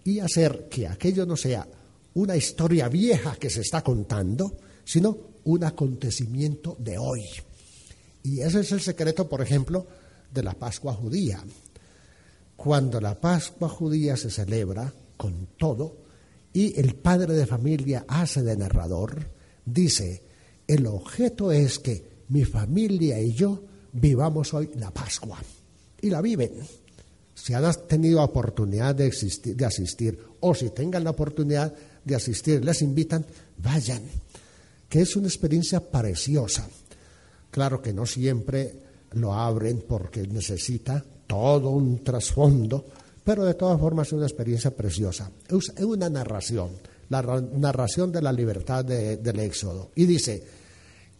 [0.04, 1.66] y hacer que aquello no sea
[2.14, 7.24] una historia vieja que se está contando, sino un acontecimiento de hoy.
[8.22, 9.86] Y ese es el secreto, por ejemplo,
[10.32, 11.42] de la Pascua judía.
[12.56, 15.96] Cuando la Pascua judía se celebra con todo
[16.52, 19.28] y el padre de familia hace de narrador,
[19.64, 20.22] dice,
[20.66, 25.38] el objeto es que mi familia y yo vivamos hoy la Pascua.
[26.00, 26.52] Y la viven.
[27.34, 29.10] Si han tenido oportunidad de,
[29.54, 31.72] de asistir o si tengan la oportunidad
[32.04, 33.24] de asistir, les invitan,
[33.58, 34.02] vayan,
[34.88, 36.68] que es una experiencia preciosa.
[37.50, 38.74] Claro que no siempre
[39.12, 42.86] lo abren porque necesita todo un trasfondo,
[43.24, 45.30] pero de todas formas es una experiencia preciosa.
[45.48, 46.70] Es una narración,
[47.08, 49.90] la narración de la libertad del Éxodo.
[49.94, 50.42] Y dice,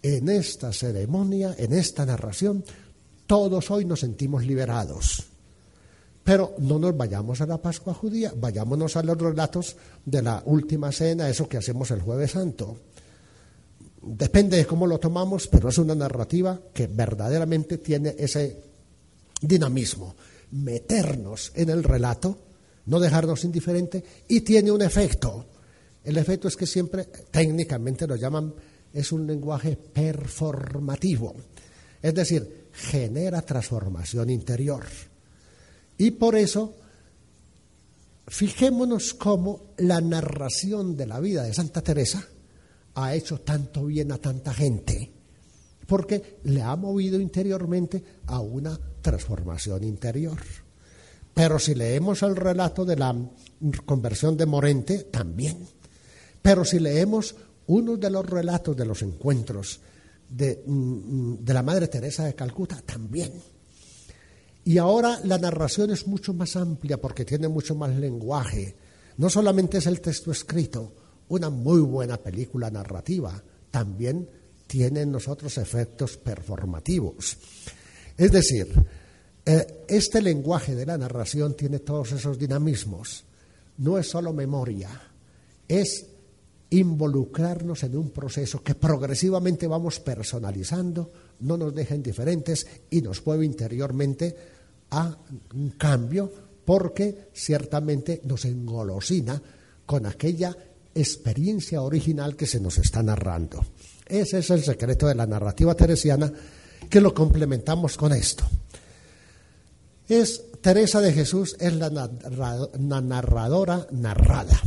[0.02, 2.64] en esta ceremonia, en esta narración,
[3.26, 5.24] todos hoy nos sentimos liberados.
[6.24, 10.92] Pero no nos vayamos a la Pascua judía, vayámonos a los relatos de la última
[10.92, 12.76] cena, eso que hacemos el jueves santo.
[14.02, 18.62] Depende de cómo lo tomamos, pero es una narrativa que verdaderamente tiene ese
[19.40, 20.14] dinamismo.
[20.52, 22.38] Meternos en el relato,
[22.86, 25.46] no dejarnos indiferente, y tiene un efecto.
[26.04, 28.54] El efecto es que siempre técnicamente lo llaman
[28.92, 31.34] es un lenguaje performativo,
[32.02, 34.84] es decir, genera transformación interior.
[35.98, 36.74] Y por eso
[38.26, 42.26] fijémonos cómo la narración de la vida de Santa Teresa
[42.94, 45.10] ha hecho tanto bien a tanta gente,
[45.90, 50.38] porque le ha movido interiormente a una transformación interior.
[51.34, 53.12] Pero si leemos el relato de la
[53.84, 55.66] conversión de Morente, también.
[56.40, 57.34] Pero si leemos
[57.66, 59.80] uno de los relatos de los encuentros
[60.28, 63.32] de, mm, de la Madre Teresa de Calcuta, también.
[64.64, 68.76] Y ahora la narración es mucho más amplia porque tiene mucho más lenguaje.
[69.16, 70.92] No solamente es el texto escrito,
[71.30, 74.28] una muy buena película narrativa, también
[74.70, 77.36] tiene en nosotros efectos performativos.
[78.16, 78.68] Es decir,
[79.44, 83.24] eh, este lenguaje de la narración tiene todos esos dinamismos.
[83.78, 84.88] No es solo memoria,
[85.66, 86.06] es
[86.70, 91.10] involucrarnos en un proceso que progresivamente vamos personalizando,
[91.40, 94.36] no nos deja indiferentes y nos mueve interiormente
[94.90, 95.18] a
[95.52, 96.30] un cambio
[96.64, 99.42] porque ciertamente nos engolosina
[99.84, 100.56] con aquella
[100.94, 103.64] experiencia original que se nos está narrando.
[104.10, 106.30] Ese es el secreto de la narrativa teresiana
[106.88, 108.44] que lo complementamos con esto.
[110.08, 111.90] Es Teresa de Jesús es la,
[113.00, 114.60] narradora narrada.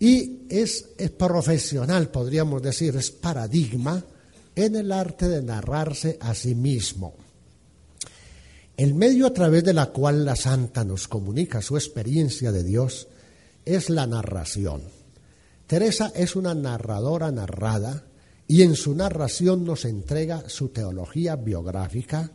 [0.00, 4.02] Y es, es profesional, podríamos decir, es paradigma
[4.54, 7.14] en el arte de narrarse a sí mismo.
[8.76, 13.08] El medio a través de la cual la santa nos comunica su experiencia de Dios
[13.64, 14.97] es la narración.
[15.68, 18.06] Teresa es una narradora narrada
[18.46, 22.32] y en su narración nos entrega su teología biográfica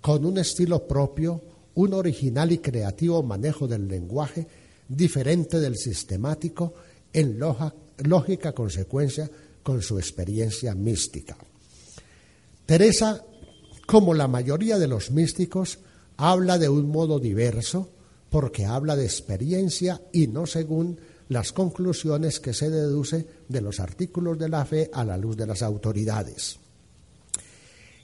[0.00, 1.42] con un estilo propio,
[1.74, 4.46] un original y creativo manejo del lenguaje
[4.88, 6.74] diferente del sistemático
[7.12, 7.40] en
[8.04, 9.28] lógica consecuencia
[9.64, 11.36] con su experiencia mística.
[12.66, 13.24] Teresa,
[13.84, 15.80] como la mayoría de los místicos,
[16.16, 17.90] habla de un modo diverso
[18.30, 24.38] porque habla de experiencia y no según las conclusiones que se deduce de los artículos
[24.38, 26.58] de la fe a la luz de las autoridades.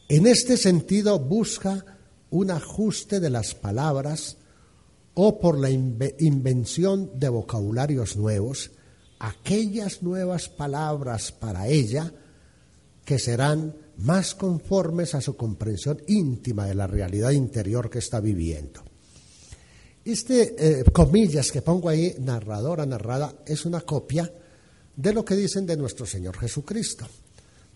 [0.09, 1.85] En este sentido busca
[2.31, 4.37] un ajuste de las palabras
[5.15, 8.71] o por la invención de vocabularios nuevos,
[9.19, 12.13] aquellas nuevas palabras para ella
[13.05, 18.83] que serán más conformes a su comprensión íntima de la realidad interior que está viviendo.
[20.05, 24.31] Este, eh, comillas que pongo ahí, narradora, narrada, es una copia
[24.97, 27.07] de lo que dicen de nuestro Señor Jesucristo.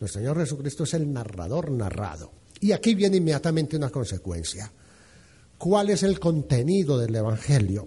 [0.00, 2.32] Nuestro Señor Jesucristo es el narrador narrado.
[2.60, 4.70] Y aquí viene inmediatamente una consecuencia.
[5.58, 7.86] ¿Cuál es el contenido del Evangelio?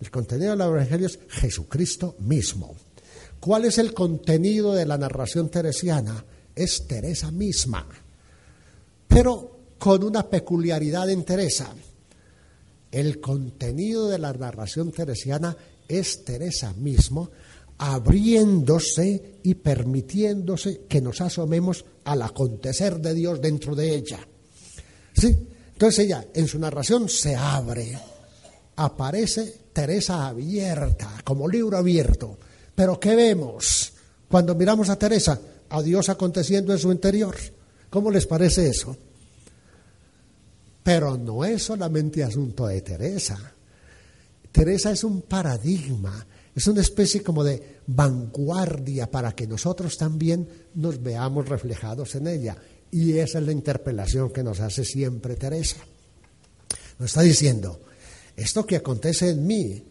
[0.00, 2.74] El contenido del Evangelio es Jesucristo mismo.
[3.40, 6.24] ¿Cuál es el contenido de la narración teresiana?
[6.54, 7.86] es Teresa misma,
[9.08, 11.74] pero con una peculiaridad en Teresa.
[12.92, 15.56] El contenido de la narración teresiana
[15.88, 17.30] es Teresa mismo,
[17.78, 24.20] abriéndose y permitiéndose que nos asomemos al acontecer de Dios dentro de ella.
[25.14, 25.36] ¿Sí?
[25.72, 27.98] Entonces ella en su narración se abre,
[28.76, 32.38] aparece Teresa abierta, como libro abierto.
[32.74, 33.92] Pero ¿qué vemos
[34.28, 35.40] cuando miramos a Teresa?
[35.72, 37.34] a Dios aconteciendo en su interior.
[37.88, 38.96] ¿Cómo les parece eso?
[40.82, 43.54] Pero no es solamente asunto de Teresa.
[44.50, 51.02] Teresa es un paradigma, es una especie como de vanguardia para que nosotros también nos
[51.02, 52.56] veamos reflejados en ella.
[52.90, 55.78] Y esa es la interpelación que nos hace siempre Teresa.
[56.98, 57.80] Nos está diciendo,
[58.36, 59.82] esto que acontece en mí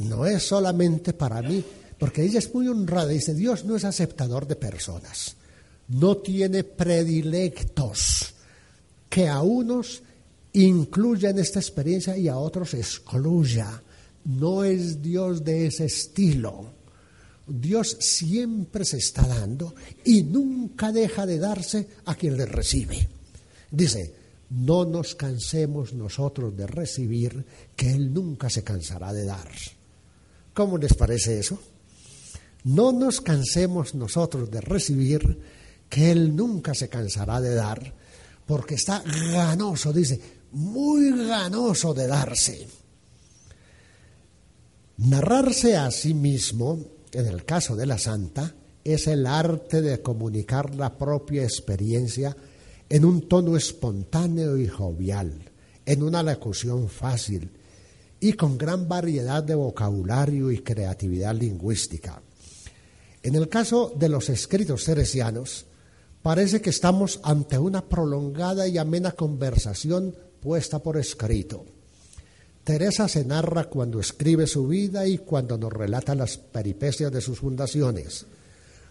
[0.00, 1.64] no es solamente para mí,
[1.98, 3.08] porque ella es muy honrada.
[3.08, 5.36] Dice, Dios no es aceptador de personas,
[5.88, 8.34] no tiene predilectos
[9.08, 10.02] que a unos
[10.54, 13.82] incluya en esta experiencia y a otros excluya.
[14.24, 16.72] No es Dios de ese estilo.
[17.46, 19.74] Dios siempre se está dando
[20.04, 23.06] y nunca deja de darse a quien le recibe.
[23.70, 24.14] Dice,
[24.50, 27.44] no nos cansemos nosotros de recibir,
[27.76, 29.50] que Él nunca se cansará de dar.
[30.54, 31.58] ¿Cómo les parece eso?
[32.62, 35.38] No nos cansemos nosotros de recibir,
[35.90, 37.92] que Él nunca se cansará de dar,
[38.46, 39.02] porque está
[39.32, 40.20] ganoso, dice,
[40.54, 42.66] muy ganoso de darse.
[44.96, 46.78] Narrarse a sí mismo,
[47.12, 52.36] en el caso de la santa, es el arte de comunicar la propia experiencia
[52.88, 55.50] en un tono espontáneo y jovial,
[55.84, 57.50] en una locución fácil
[58.20, 62.22] y con gran variedad de vocabulario y creatividad lingüística.
[63.22, 65.66] En el caso de los escritos teresianos,
[66.22, 71.64] parece que estamos ante una prolongada y amena conversación puesta por escrito.
[72.64, 77.38] Teresa se narra cuando escribe su vida y cuando nos relata las peripecias de sus
[77.38, 78.26] fundaciones,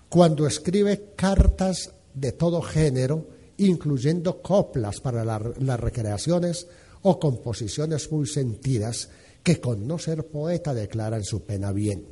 [0.10, 3.28] cuando escribe cartas de todo género,
[3.58, 6.66] incluyendo coplas para las recreaciones
[7.04, 9.10] o composiciones muy sentidas
[9.44, 12.08] que con no ser poeta declaran su pena bien.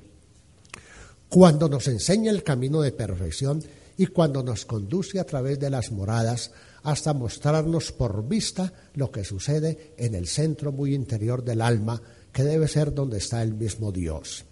[1.30, 3.64] Cuando nos enseña el camino de perfección
[3.98, 6.52] y cuando nos conduce a través de las moradas
[6.84, 12.02] hasta mostrarnos por vista lo que sucede en el centro muy interior del alma,
[12.32, 14.46] que debe ser donde está el mismo Dios.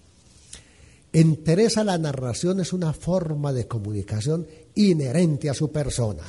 [1.12, 6.24] En Teresa la narración es una forma de comunicación inherente a su persona.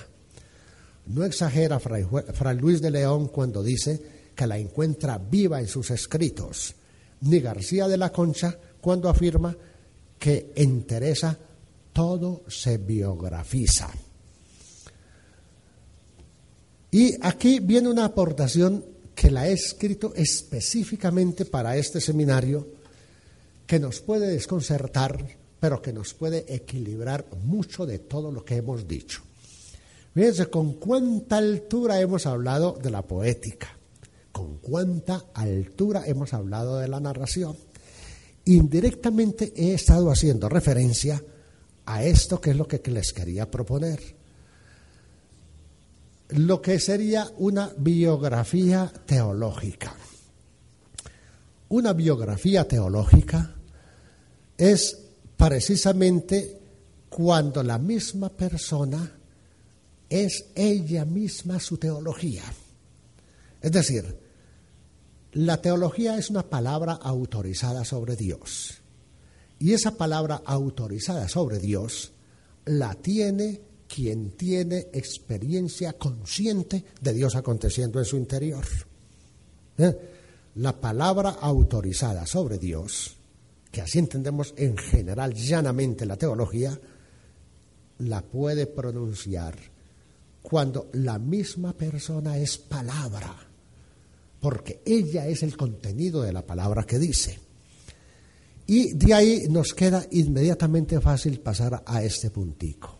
[1.06, 2.06] No exagera Fray,
[2.58, 4.00] Luis de León cuando dice
[4.34, 6.74] que la encuentra viva en sus escritos,
[7.22, 9.54] ni García de la Concha cuando afirma
[10.18, 11.36] que en Teresa
[11.92, 13.90] todo se biografiza.
[16.90, 18.84] Y aquí viene una aportación
[19.14, 22.66] que la he escrito específicamente para este seminario,
[23.66, 25.24] que nos puede desconcertar,
[25.60, 29.22] pero que nos puede equilibrar mucho de todo lo que hemos dicho.
[30.14, 33.68] Fíjense con cuánta altura hemos hablado de la poética,
[34.32, 37.56] con cuánta altura hemos hablado de la narración.
[38.46, 41.22] Indirectamente he estado haciendo referencia
[41.86, 44.19] a esto que es lo que les quería proponer
[46.32, 49.94] lo que sería una biografía teológica.
[51.68, 53.54] Una biografía teológica
[54.56, 54.98] es
[55.36, 56.60] precisamente
[57.08, 59.18] cuando la misma persona
[60.08, 62.42] es ella misma su teología.
[63.60, 64.18] Es decir,
[65.32, 68.80] la teología es una palabra autorizada sobre Dios.
[69.58, 72.12] Y esa palabra autorizada sobre Dios
[72.64, 73.60] la tiene
[73.92, 78.64] quien tiene experiencia consciente de Dios aconteciendo en su interior.
[79.78, 79.98] ¿Eh?
[80.56, 83.16] La palabra autorizada sobre Dios,
[83.70, 86.78] que así entendemos en general llanamente la teología,
[87.98, 89.56] la puede pronunciar
[90.40, 93.36] cuando la misma persona es palabra,
[94.40, 97.38] porque ella es el contenido de la palabra que dice.
[98.66, 102.99] Y de ahí nos queda inmediatamente fácil pasar a este puntico.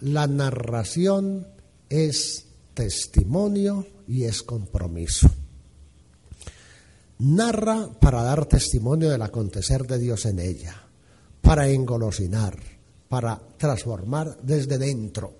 [0.00, 1.46] La narración
[1.88, 5.30] es testimonio y es compromiso.
[7.18, 10.74] Narra para dar testimonio del acontecer de Dios en ella,
[11.40, 12.58] para engolosinar,
[13.08, 15.36] para transformar desde dentro.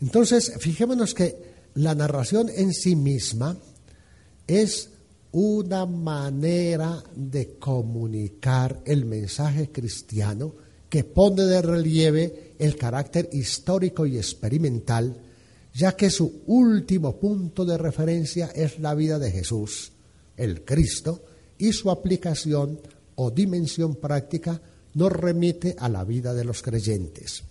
[0.00, 3.56] Entonces, fijémonos que la narración en sí misma
[4.46, 4.90] es
[5.32, 10.54] una manera de comunicar el mensaje cristiano
[10.90, 15.16] que pone de relieve el carácter histórico y experimental,
[15.72, 19.92] ya que su último punto de referencia es la vida de Jesús,
[20.36, 21.24] el Cristo,
[21.56, 22.80] y su aplicación
[23.14, 24.60] o dimensión práctica
[24.94, 27.44] nos remite a la vida de los creyentes.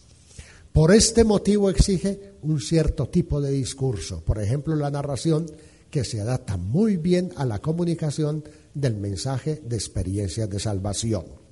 [0.74, 5.46] Por este motivo exige un cierto tipo de discurso, por ejemplo la narración
[5.90, 11.49] que se adapta muy bien a la comunicación del mensaje de experiencias de salvación.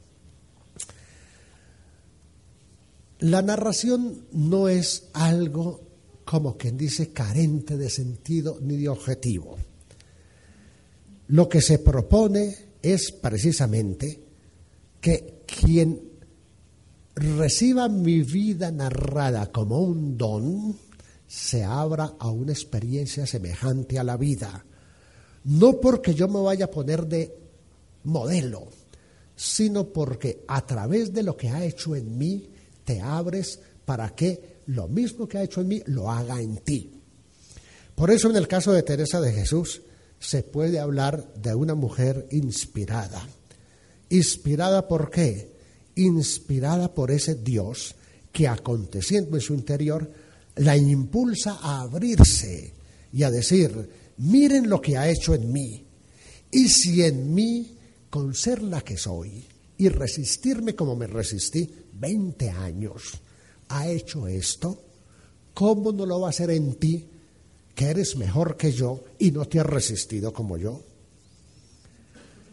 [3.19, 5.81] La narración no es algo,
[6.23, 9.57] como quien dice, carente de sentido ni de objetivo.
[11.29, 14.21] Lo que se propone es precisamente
[15.01, 16.01] que quien
[17.15, 20.77] reciba mi vida narrada como un don,
[21.27, 24.63] se abra a una experiencia semejante a la vida.
[25.43, 27.35] No porque yo me vaya a poner de
[28.03, 28.67] modelo,
[29.35, 32.49] sino porque a través de lo que ha hecho en mí,
[32.87, 36.89] te abres para que lo mismo que ha hecho en mí lo haga en ti.
[37.93, 39.81] Por eso en el caso de Teresa de Jesús
[40.21, 43.27] se puede hablar de una mujer inspirada.
[44.09, 45.51] ¿Inspirada por qué?
[45.95, 47.93] Inspirada por ese Dios
[48.31, 50.09] que aconteciendo en su interior
[50.55, 52.73] la impulsa a abrirse
[53.11, 55.85] y a decir, miren lo que ha hecho en mí.
[56.51, 57.75] Y si en mí,
[58.09, 59.45] con ser la que soy
[59.77, 61.69] y resistirme como me resistí,
[61.99, 63.21] 20 años
[63.69, 64.81] ha hecho esto,
[65.53, 67.05] ¿cómo no lo va a hacer en ti,
[67.75, 70.81] que eres mejor que yo y no te has resistido como yo?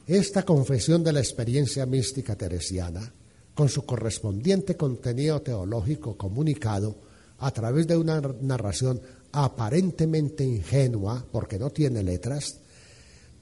[0.06, 3.12] Esta confesión de la experiencia mística teresiana,
[3.54, 6.96] con su correspondiente contenido teológico comunicado
[7.38, 9.00] a través de una narración
[9.32, 12.58] aparentemente ingenua, porque no tiene letras,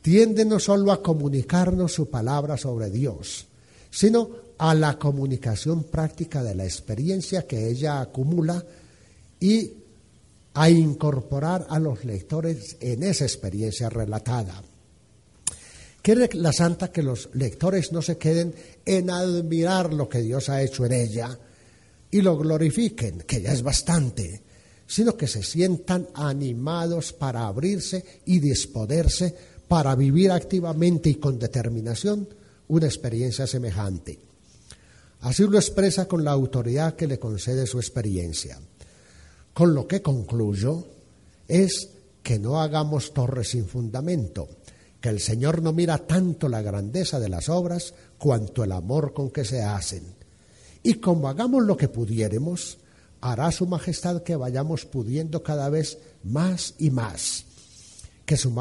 [0.00, 3.46] tiende no solo a comunicarnos su palabra sobre Dios,
[3.90, 4.30] sino
[4.62, 8.64] a la comunicación práctica de la experiencia que ella acumula
[9.40, 9.72] y
[10.54, 14.62] a incorporar a los lectores en esa experiencia relatada.
[16.00, 18.54] Quiere la santa que los lectores no se queden
[18.84, 21.36] en admirar lo que Dios ha hecho en ella
[22.12, 24.42] y lo glorifiquen, que ya es bastante,
[24.86, 29.34] sino que se sientan animados para abrirse y disponerse
[29.66, 32.28] para vivir activamente y con determinación
[32.68, 34.31] una experiencia semejante.
[35.22, 38.60] Así lo expresa con la autoridad que le concede su experiencia.
[39.54, 40.86] Con lo que concluyo
[41.46, 41.90] es
[42.22, 44.48] que no hagamos torres sin fundamento,
[45.00, 49.30] que el Señor no mira tanto la grandeza de las obras cuanto el amor con
[49.30, 50.02] que se hacen.
[50.82, 52.78] Y como hagamos lo que pudiéremos,
[53.20, 57.44] hará su majestad que vayamos pudiendo cada vez más y más,
[58.26, 58.52] que su,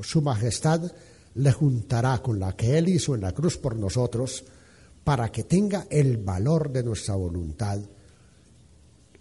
[0.00, 0.92] su majestad
[1.34, 4.44] le juntará con la que Él hizo en la cruz por nosotros,
[5.04, 7.78] para que tenga el valor de nuestra voluntad,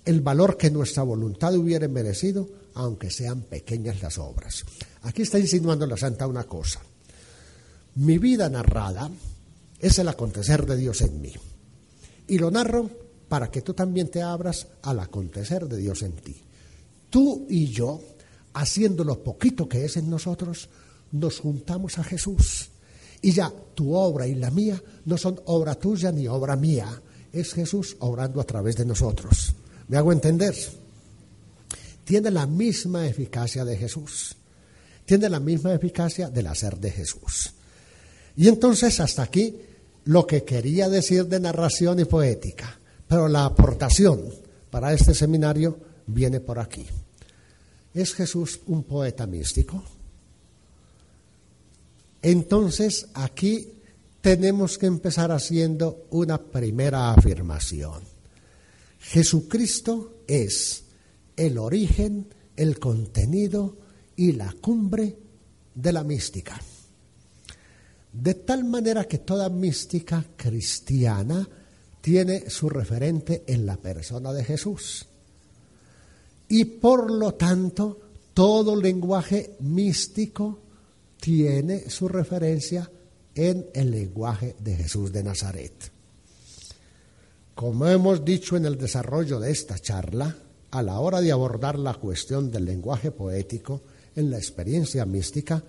[0.06, 4.66] el valor que nuestra voluntad hubiera merecido, aunque sean pequeñas las obras.
[5.04, 6.82] Aquí está insinuando la Santa una cosa.
[7.96, 9.12] Mi vida narrada
[9.80, 11.34] es el acontecer de Dios en mí.
[12.28, 12.90] Y lo narro
[13.28, 16.42] para que tú también te abras al acontecer de Dios en ti.
[17.10, 18.02] Tú y yo,
[18.54, 20.70] haciendo lo poquito que es en nosotros,
[21.12, 22.70] nos juntamos a Jesús
[23.24, 27.02] y ya tu obra y la mía no son obra tuya ni obra mía,
[27.32, 29.56] es Jesús obrando a través de nosotros.
[29.88, 30.54] ¿Me hago entender?
[32.04, 34.36] Tiene la misma eficacia de Jesús,
[35.06, 37.54] tiene la misma eficacia del hacer de Jesús.
[38.36, 39.56] Y entonces hasta aquí
[40.04, 44.22] lo que quería decir de narración y poética, pero la aportación
[44.70, 46.86] para este seminario viene por aquí.
[47.94, 49.82] ¿Es Jesús un poeta místico?
[52.24, 53.74] Entonces aquí
[54.22, 58.02] tenemos que empezar haciendo una primera afirmación.
[58.98, 60.86] Jesucristo es
[61.36, 63.78] el origen, el contenido
[64.16, 65.18] y la cumbre
[65.76, 66.60] de la mística.
[68.14, 71.46] De tal manera que toda mística cristiana
[72.00, 75.08] tiene su referente en la persona de Jesús.
[76.48, 78.00] Y por lo tanto,
[78.34, 80.63] todo lenguaje místico
[81.24, 82.92] tiene su referencia
[83.34, 85.72] en el lenguaje de Jesús de Nazaret.
[87.56, 90.36] Como hemos dicho en el desarrollo de esta charla,
[90.72, 93.80] a la hora de abordar la cuestión del lenguaje poético
[94.18, 95.64] en la experiencia mística,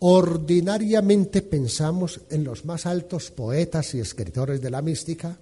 [0.00, 5.38] ordinariamente pensamos en los más altos poetas y escritores de la mística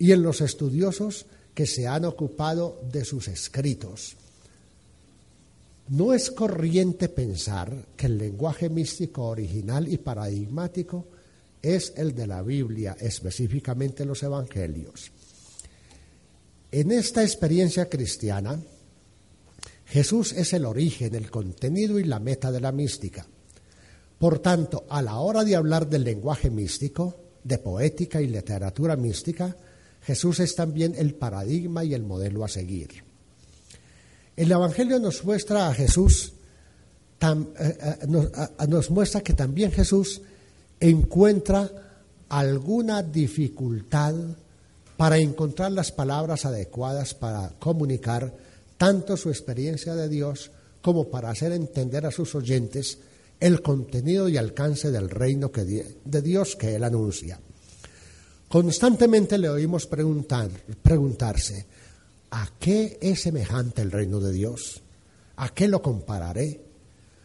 [0.00, 4.16] y en los estudiosos que se han ocupado de sus escritos
[5.88, 11.06] no es corriente pensar que el lenguaje místico original y paradigmático
[11.62, 15.10] es el de la Biblia, específicamente los Evangelios.
[16.70, 18.60] En esta experiencia cristiana,
[19.86, 23.26] Jesús es el origen, el contenido y la meta de la mística.
[24.18, 29.56] Por tanto, a la hora de hablar del lenguaje místico, de poética y literatura mística,
[30.02, 33.07] Jesús es también el paradigma y el modelo a seguir.
[34.38, 36.32] El Evangelio nos muestra a Jesús,
[37.20, 37.26] eh,
[37.58, 38.06] eh,
[38.68, 40.22] nos, muestra que también Jesús
[40.78, 41.68] encuentra
[42.28, 44.14] alguna dificultad
[44.96, 48.32] para encontrar las palabras adecuadas para comunicar
[48.76, 52.98] tanto su experiencia de Dios como para hacer entender a sus oyentes
[53.40, 57.40] el contenido y alcance del reino de Dios que él anuncia.
[58.48, 60.48] Constantemente le oímos preguntar,
[60.80, 61.66] preguntarse,
[62.30, 64.82] ¿A qué es semejante el reino de Dios?
[65.36, 66.60] ¿A qué lo compararé?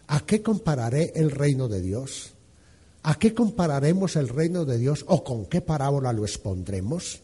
[0.08, 2.34] ¿A qué compararé el reino de Dios?
[3.04, 7.22] ¿A qué compararemos el reino de Dios o con qué parábola lo expondremos?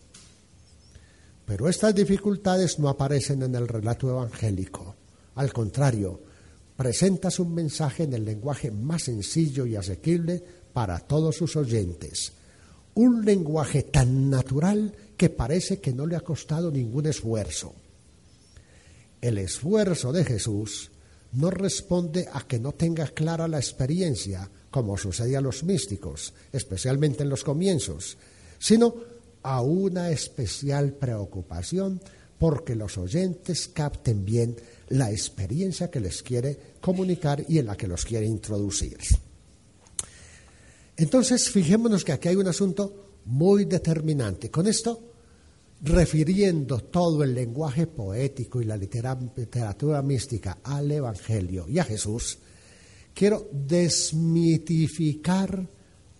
[1.45, 4.95] Pero estas dificultades no aparecen en el relato evangélico.
[5.35, 6.19] Al contrario,
[6.75, 12.33] presentas un mensaje en el lenguaje más sencillo y asequible para todos sus oyentes.
[12.95, 17.73] Un lenguaje tan natural que parece que no le ha costado ningún esfuerzo.
[19.21, 20.91] El esfuerzo de Jesús
[21.33, 27.23] no responde a que no tenga clara la experiencia, como sucede a los místicos, especialmente
[27.23, 28.17] en los comienzos,
[28.57, 28.95] sino
[29.43, 32.01] a una especial preocupación
[32.37, 34.55] porque los oyentes capten bien
[34.87, 38.97] la experiencia que les quiere comunicar y en la que los quiere introducir.
[40.99, 44.51] Entonces, fijémonos que aquí hay un asunto muy determinante.
[44.51, 45.01] Con esto
[45.81, 52.37] refiriendo todo el lenguaje poético y la literatura mística al Evangelio y a Jesús,
[53.13, 55.65] quiero desmitificar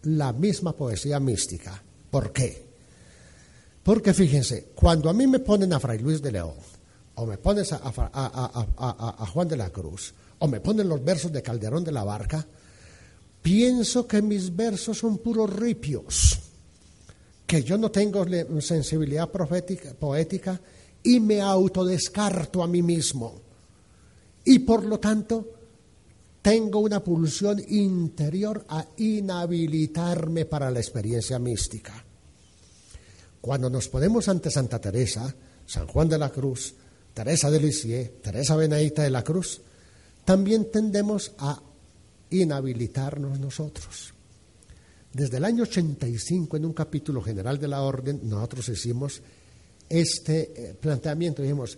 [0.04, 1.84] la misma poesía mística.
[2.10, 2.70] ¿Por qué?
[3.84, 6.56] Porque fíjense, cuando a mí me ponen a Fray Luis de León
[7.16, 11.44] o me pones a, a, Juan de la Cruz, o me ponen los versos de
[11.44, 12.48] Calderón de la Barca,
[13.42, 16.40] pienso que mis versos son puros ripios,
[17.46, 18.26] que yo no tengo
[18.62, 20.62] sensibilidad poética
[21.04, 23.42] y me autodescarto a mí mismo.
[24.46, 25.48] Y por lo tanto,
[26.42, 32.06] tengo una pulsión interior a inhabilitarme para la experiencia mística.
[33.42, 35.34] Cuando nos ponemos ante Santa Teresa,
[35.66, 36.76] San Juan de la Cruz,
[37.14, 39.62] Teresa de Lisieux, Teresa Benedicta de la Cruz,
[40.26, 41.62] también tendemos a
[42.30, 44.14] inhabilitarnos nosotros.
[45.12, 49.22] Desde el año 85, en un capítulo general de la Orden, nosotros hicimos
[49.90, 51.78] este eh, planteamiento, dijimos,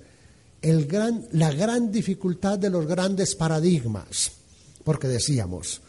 [0.62, 4.32] el gran, la gran dificultad de los grandes paradigmas,
[4.84, 5.82] porque decíamos,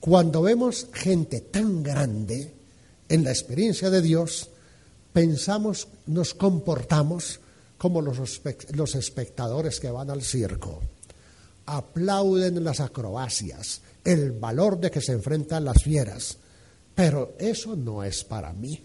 [0.00, 2.54] cuando vemos gente tan grande
[3.08, 4.48] en la experiencia de Dios,
[5.12, 7.40] pensamos, nos comportamos
[7.78, 8.40] como los,
[8.72, 10.82] los espectadores que van al circo.
[11.66, 16.38] Aplauden las acrobacias, el valor de que se enfrentan las fieras,
[16.94, 18.82] pero eso no es para mí.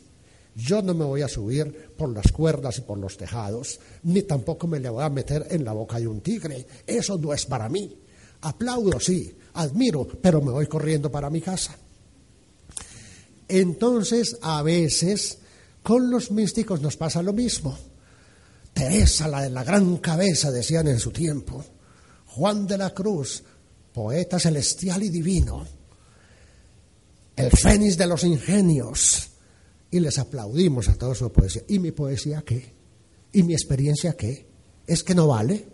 [0.55, 4.67] Yo no me voy a subir por las cuerdas y por los tejados, ni tampoco
[4.67, 6.65] me le voy a meter en la boca de un tigre.
[6.85, 7.95] Eso no es para mí.
[8.41, 11.77] Aplaudo, sí, admiro, pero me voy corriendo para mi casa.
[13.47, 15.39] Entonces, a veces
[15.81, 17.77] con los místicos nos pasa lo mismo.
[18.73, 21.63] Teresa, la de la gran cabeza, decían en su tiempo.
[22.39, 23.43] Juan de la Cruz,
[23.93, 25.67] poeta celestial y divino.
[27.35, 29.27] El fénix de los ingenios.
[29.91, 31.63] Y les aplaudimos a toda su poesía.
[31.67, 32.73] ¿Y mi poesía qué?
[33.33, 34.47] ¿Y mi experiencia qué?
[34.87, 35.67] ¿Es que no vale?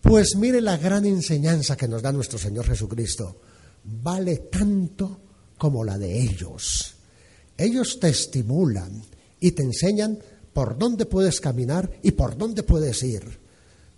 [0.00, 3.40] Pues mire la gran enseñanza que nos da nuestro Señor Jesucristo.
[3.84, 5.20] Vale tanto
[5.56, 6.96] como la de ellos.
[7.56, 9.00] Ellos te estimulan
[9.38, 10.18] y te enseñan
[10.52, 13.38] por dónde puedes caminar y por dónde puedes ir.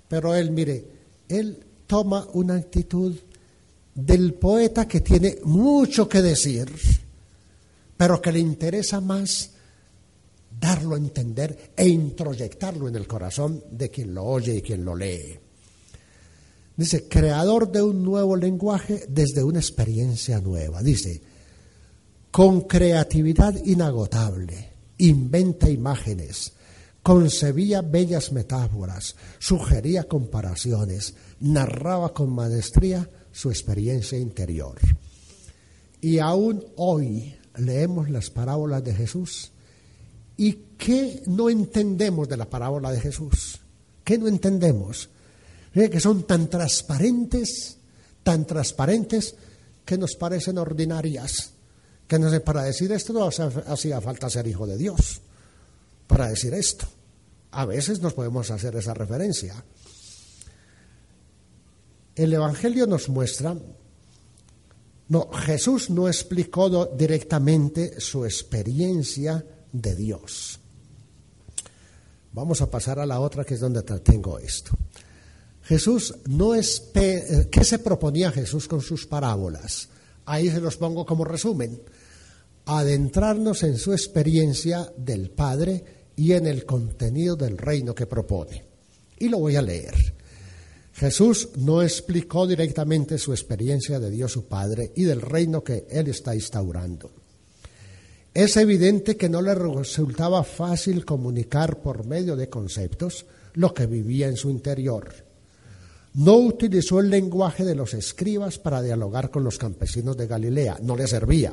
[0.08, 0.91] Pero él, mire,
[1.38, 3.14] él toma una actitud
[3.94, 6.70] del poeta que tiene mucho que decir,
[7.96, 9.50] pero que le interesa más
[10.58, 14.94] darlo a entender e introyectarlo en el corazón de quien lo oye y quien lo
[14.94, 15.38] lee.
[16.76, 20.82] Dice, creador de un nuevo lenguaje desde una experiencia nueva.
[20.82, 21.20] Dice,
[22.30, 26.52] con creatividad inagotable, inventa imágenes,
[27.02, 34.78] concebía bellas metáforas, sugería comparaciones, narraba con maestría su experiencia interior.
[36.00, 39.52] Y aún hoy leemos las parábolas de Jesús.
[40.36, 43.60] ¿Y qué no entendemos de la parábola de Jesús?
[44.04, 45.08] ¿Qué no entendemos?
[45.72, 47.78] Que son tan transparentes,
[48.22, 49.34] tan transparentes
[49.84, 51.52] que nos parecen ordinarias
[52.18, 55.22] que para decir esto no hacía falta ser hijo de Dios,
[56.12, 56.86] para decir esto.
[57.52, 59.64] A veces nos podemos hacer esa referencia.
[62.14, 63.56] El Evangelio nos muestra,
[65.08, 69.42] no, Jesús no explicó directamente su experiencia
[69.72, 70.60] de Dios.
[72.32, 74.72] Vamos a pasar a la otra que es donde tengo esto.
[75.62, 76.90] Jesús no es...
[76.92, 79.88] ¿Qué se proponía Jesús con sus parábolas?
[80.26, 81.80] Ahí se los pongo como resumen
[82.66, 88.64] adentrarnos en su experiencia del Padre y en el contenido del reino que propone.
[89.18, 89.94] Y lo voy a leer.
[90.94, 96.08] Jesús no explicó directamente su experiencia de Dios su Padre y del reino que Él
[96.08, 97.10] está instaurando.
[98.34, 104.28] Es evidente que no le resultaba fácil comunicar por medio de conceptos lo que vivía
[104.28, 105.12] en su interior.
[106.14, 110.96] No utilizó el lenguaje de los escribas para dialogar con los campesinos de Galilea, no
[110.96, 111.52] le servía.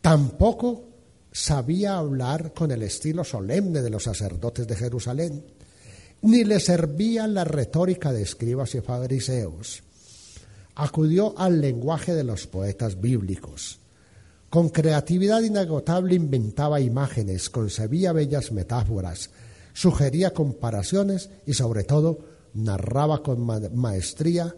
[0.00, 0.84] Tampoco
[1.32, 5.44] sabía hablar con el estilo solemne de los sacerdotes de Jerusalén,
[6.22, 9.82] ni le servía la retórica de escribas y fariseos.
[10.74, 13.78] Acudió al lenguaje de los poetas bíblicos.
[14.50, 19.30] Con creatividad inagotable inventaba imágenes, concebía bellas metáforas,
[19.74, 22.18] sugería comparaciones y sobre todo
[22.54, 24.54] narraba con maestría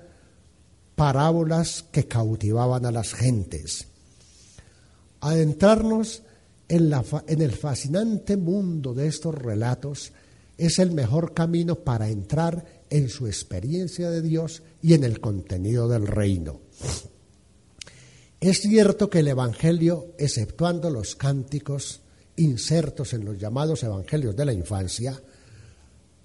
[0.95, 3.87] parábolas que cautivaban a las gentes
[5.21, 6.23] Adentrarnos
[6.71, 10.13] en, el fascinante mundo de estos relatos
[10.57, 15.89] es el mejor camino para entrar en su experiencia de Dios y en el contenido
[15.89, 16.61] del reino.
[18.41, 22.03] Es cierto que el Evangelio, exceptuando los cánticos
[22.37, 25.21] insertos en los llamados Evangelios de la infancia,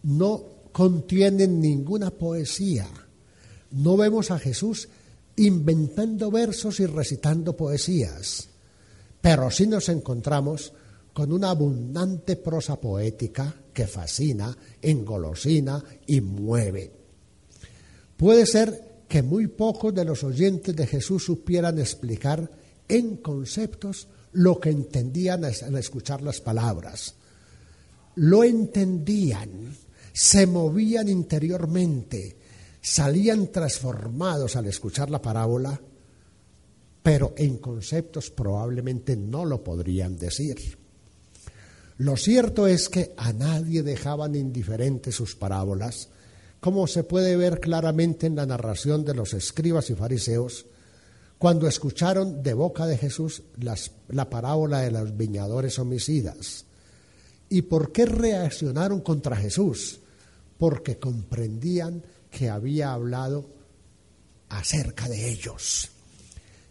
[0.04, 2.88] no contienen ninguna poesía.
[3.72, 4.90] No vemos a Jesús
[5.38, 8.50] inventando versos y recitando poesías.
[9.26, 10.72] Pero sí nos encontramos
[11.12, 16.92] con una abundante prosa poética que fascina, engolosina y mueve.
[18.16, 22.48] Puede ser que muy pocos de los oyentes de Jesús supieran explicar
[22.88, 27.16] en conceptos lo que entendían al escuchar las palabras.
[28.14, 29.76] Lo entendían,
[30.14, 32.38] se movían interiormente,
[32.80, 35.82] salían transformados al escuchar la parábola,
[37.06, 40.76] pero en conceptos probablemente no lo podrían decir.
[42.00, 46.10] Lo cierto es que a nadie dejaban indiferentes sus parábolas,
[46.60, 50.66] como se puede ver claramente en la narración de los escribas y fariseos,
[51.38, 53.44] cuando escucharon de boca de Jesús
[54.08, 56.66] la parábola de los viñadores homicidas.
[57.50, 60.00] ¿Y por qué reaccionaron contra Jesús?
[60.58, 62.02] Porque comprendían
[62.32, 63.46] que había hablado
[64.50, 65.92] acerca de ellos.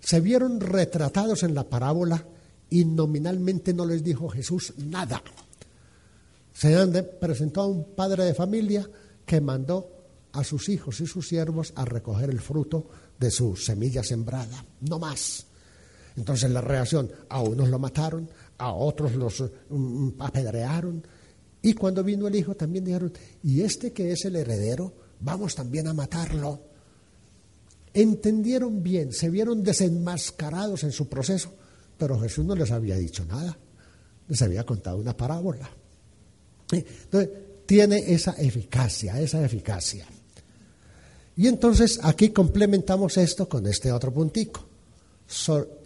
[0.05, 2.27] Se vieron retratados en la parábola
[2.69, 5.23] y nominalmente no les dijo Jesús nada.
[6.53, 8.87] Se presentó a un padre de familia
[9.25, 9.91] que mandó
[10.33, 12.87] a sus hijos y sus siervos a recoger el fruto
[13.19, 15.47] de su semilla sembrada, no más.
[16.17, 18.29] Entonces la reacción, a unos lo mataron,
[18.59, 21.03] a otros los mm, apedrearon,
[21.63, 23.11] y cuando vino el hijo también dijeron,
[23.43, 26.74] y este que es el heredero, vamos también a matarlo.
[27.95, 31.55] Entendieron bien, se vieron desenmascarados en su proceso,
[31.97, 33.57] pero Jesús no les había dicho nada,
[34.29, 35.71] les había contado una parábola.
[36.73, 37.31] Entonces,
[37.67, 40.07] tiene esa eficacia, esa eficacia.
[41.37, 44.69] Y entonces aquí complementamos esto con este otro puntico,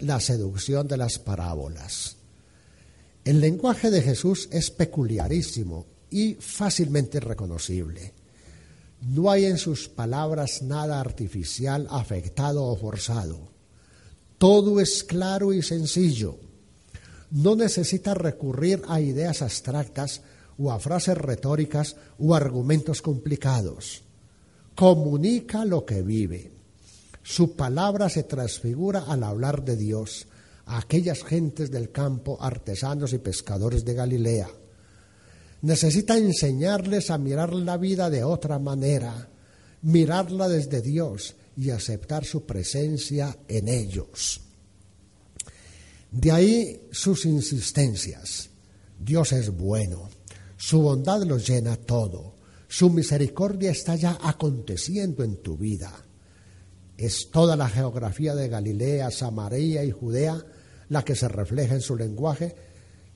[0.01, 2.17] la seducción de las parábolas.
[3.25, 8.15] El lenguaje de Jesús es peculiarísimo y fácilmente reconocible.
[9.01, 13.49] No hay en sus palabras nada artificial, afectado o forzado.
[14.39, 16.37] Todo es claro y sencillo.
[17.31, 20.23] No necesita recurrir a ideas abstractas
[20.59, 24.03] o a frases retóricas o argumentos complicados
[24.79, 26.53] comunica lo que vive.
[27.25, 30.29] Su palabra se transfigura al hablar de Dios
[30.67, 34.49] a aquellas gentes del campo, artesanos y pescadores de Galilea.
[35.63, 39.29] Necesita enseñarles a mirar la vida de otra manera,
[39.83, 44.41] mirarla desde Dios y aceptar su presencia en ellos.
[46.11, 48.51] De ahí sus insistencias.
[48.99, 50.09] Dios es bueno,
[50.57, 52.35] su bondad los llena todo.
[52.69, 55.93] Su misericordia está ya aconteciendo en tu vida.
[56.97, 60.45] Es toda la geografía de Galilea, Samaria y Judea
[60.89, 62.55] la que se refleja en su lenguaje,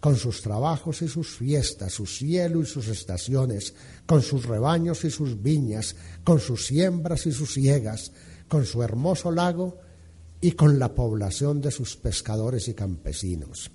[0.02, 3.72] con sus trabajos y sus fiestas, su cielo y sus estaciones,
[4.04, 5.94] con sus rebaños y sus viñas,
[6.24, 8.10] con sus siembras y sus siegas,
[8.48, 9.78] con su hermoso lago
[10.40, 13.70] y con la población de sus pescadores y campesinos.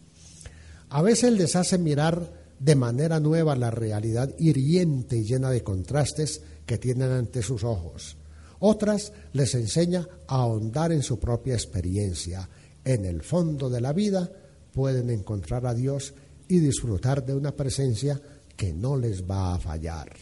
[0.90, 6.42] A veces les hace mirar de manera nueva la realidad hiriente y llena de contrastes
[6.66, 8.18] que tienen ante sus ojos.
[8.60, 12.50] Otras les enseña a ahondar en su propia experiencia.
[12.84, 14.30] En el fondo de la vida
[14.78, 16.14] pueden encontrar a Dios
[16.48, 18.22] y disfrutar de una presencia
[18.56, 20.16] que no les va a fallar.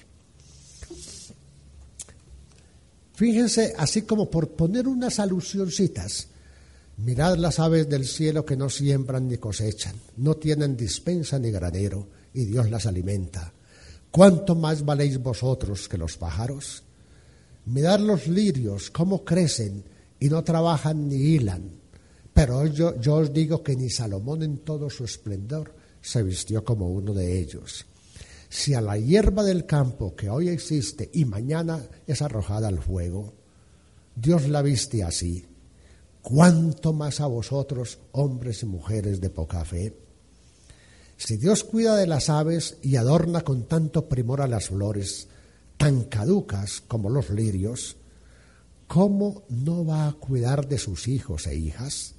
[3.15, 6.29] Fíjense, así como por poner unas alusioncitas,
[6.95, 12.07] mirad las aves del cielo que no siembran ni cosechan, no tienen dispensa ni granero,
[12.33, 13.51] y Dios las alimenta.
[14.09, 16.81] ¿Cuánto más valéis vosotros que los pájaros?
[17.65, 19.83] Mirad los lirios, cómo crecen
[20.17, 21.71] y no trabajan ni hilan.
[22.35, 27.13] Pero yo, os digo que ni Salomón en todo su esplendor se vistió como uno
[27.13, 27.85] de ellos.
[28.49, 33.33] Si a la hierba del campo que hoy existe y mañana es arrojada al fuego,
[34.13, 35.45] Dios la viste así,
[36.21, 39.95] ¿cuánto más a vosotros, hombres y mujeres de poca fe?
[41.15, 45.29] Si Dios cuida de las aves y adorna con tanto primor a las flores,
[45.77, 47.95] tan caducas como los lirios,
[48.87, 52.14] ¿cómo no va a cuidar de sus hijos e hijas?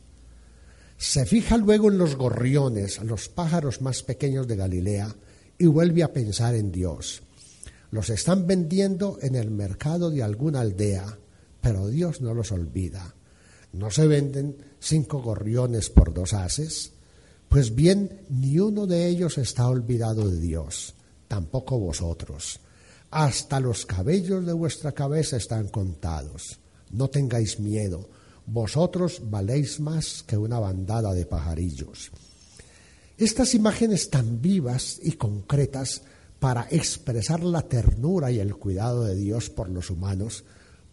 [0.99, 5.14] Se fija luego en los gorriones, los pájaros más pequeños de Galilea,
[5.59, 7.22] y vuelve a pensar en Dios.
[7.90, 11.18] Los están vendiendo en el mercado de alguna aldea,
[11.61, 13.14] pero Dios no los olvida.
[13.72, 16.92] No se venden cinco gorriones por dos haces,
[17.49, 20.94] pues bien, ni uno de ellos está olvidado de Dios,
[21.28, 22.61] tampoco vosotros.
[23.11, 26.59] Hasta los cabellos de vuestra cabeza están contados.
[26.90, 28.09] No tengáis miedo,
[28.47, 32.11] vosotros valéis más que una bandada de pajarillos.
[33.18, 36.03] Estas imágenes tan vivas y concretas
[36.38, 40.44] para expresar la ternura y el cuidado de Dios por los humanos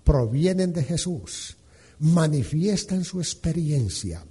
[0.04, 1.58] provienen de Jesús,
[2.00, 4.26] manifiestan su experiencia.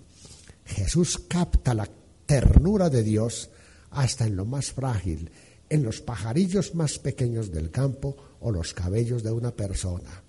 [0.65, 1.89] Jesús capta la
[2.27, 3.51] ternura de Dios
[3.91, 5.31] hasta en lo más frágil,
[5.69, 10.23] en los pajarillos más pequeños del campo o los cabellos de una persona.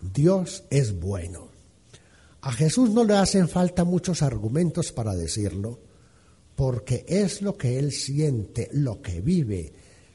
[0.00, 1.48] Dios es bueno.
[2.42, 5.78] A Jesús no le hacen falta muchos argumentos para decirlo,
[6.56, 9.72] porque es lo que Él siente, lo que vive,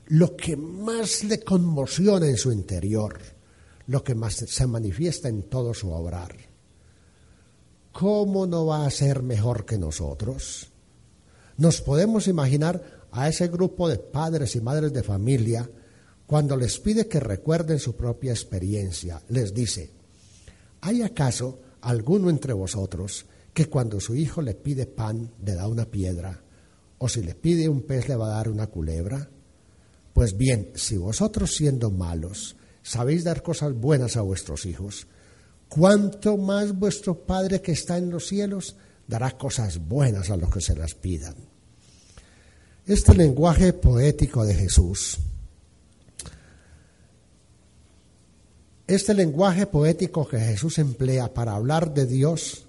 [0.08, 3.20] lo que más le conmociona en su interior,
[3.88, 6.36] lo que más se manifiesta en todo su obrar.
[7.92, 10.70] ¿Cómo no va a ser mejor que nosotros?
[11.58, 15.70] Nos podemos imaginar a ese grupo de padres y madres de familia
[16.26, 19.22] cuando les pide que recuerden su propia experiencia.
[19.30, 19.92] Les dice,
[20.82, 25.86] ¿hay acaso alguno entre vosotros que cuando su hijo le pide pan le da una
[25.86, 26.42] piedra?
[26.98, 29.30] ¿O si le pide un pez le va a dar una culebra?
[30.14, 35.08] Pues bien, si vosotros siendo malos sabéis dar cosas buenas a vuestros hijos,
[35.68, 38.76] ¿cuánto más vuestro Padre que está en los cielos
[39.08, 41.36] dará cosas buenas a los que se las pidan?
[42.86, 45.18] Este lenguaje poético de Jesús,
[48.88, 52.66] este lenguaje poético que Jesús emplea para hablar de Dios,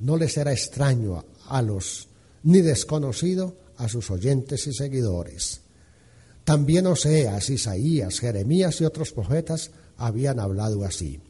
[0.00, 2.08] no le será extraño a los
[2.42, 5.60] ni desconocido a sus oyentes y seguidores.
[6.44, 11.20] También Oseas, Isaías, Jeremías y otros profetas habían hablado así.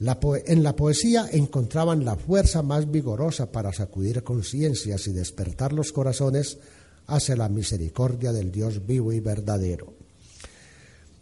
[0.00, 6.58] en la poesía encontraban la fuerza más vigorosa para sacudir conciencias y despertar los corazones
[7.06, 10.03] hacia la misericordia del Dios vivo y verdadero.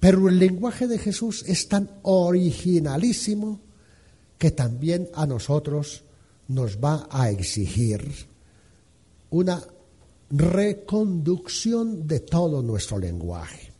[0.02, 3.60] Pero el lenguaje de Jesús es tan originalísimo
[4.36, 6.02] que también a nosotros
[6.48, 8.12] nos va a exigir
[9.30, 9.62] una
[10.28, 13.70] reconducción de todo nuestro lenguaje.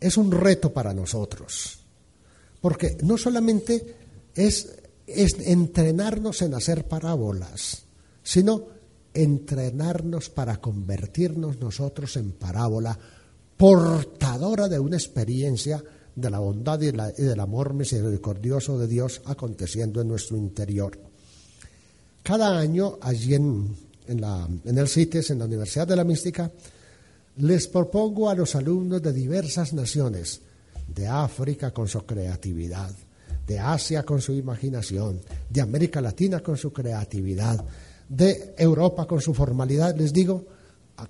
[0.00, 1.80] Es un reto para nosotros,
[2.62, 3.96] porque no solamente
[4.34, 4.74] es,
[5.06, 7.82] entrenarnos en hacer parábolas,
[8.22, 8.68] sino
[9.12, 12.98] entrenarnos para convertirnos nosotros en parábola
[13.56, 15.82] portadora de una experiencia
[16.14, 20.98] de la bondad y, del amor misericordioso de Dios aconteciendo en nuestro interior.
[22.22, 26.50] Cada año allí en en el CITES, en la Universidad de la Mística,
[27.38, 30.40] les propongo a los alumnos de diversas naciones,
[30.86, 32.90] de África con su creatividad,
[33.46, 37.64] de Asia con su imaginación, de América Latina con su creatividad,
[38.08, 40.44] de Europa con su formalidad, les digo,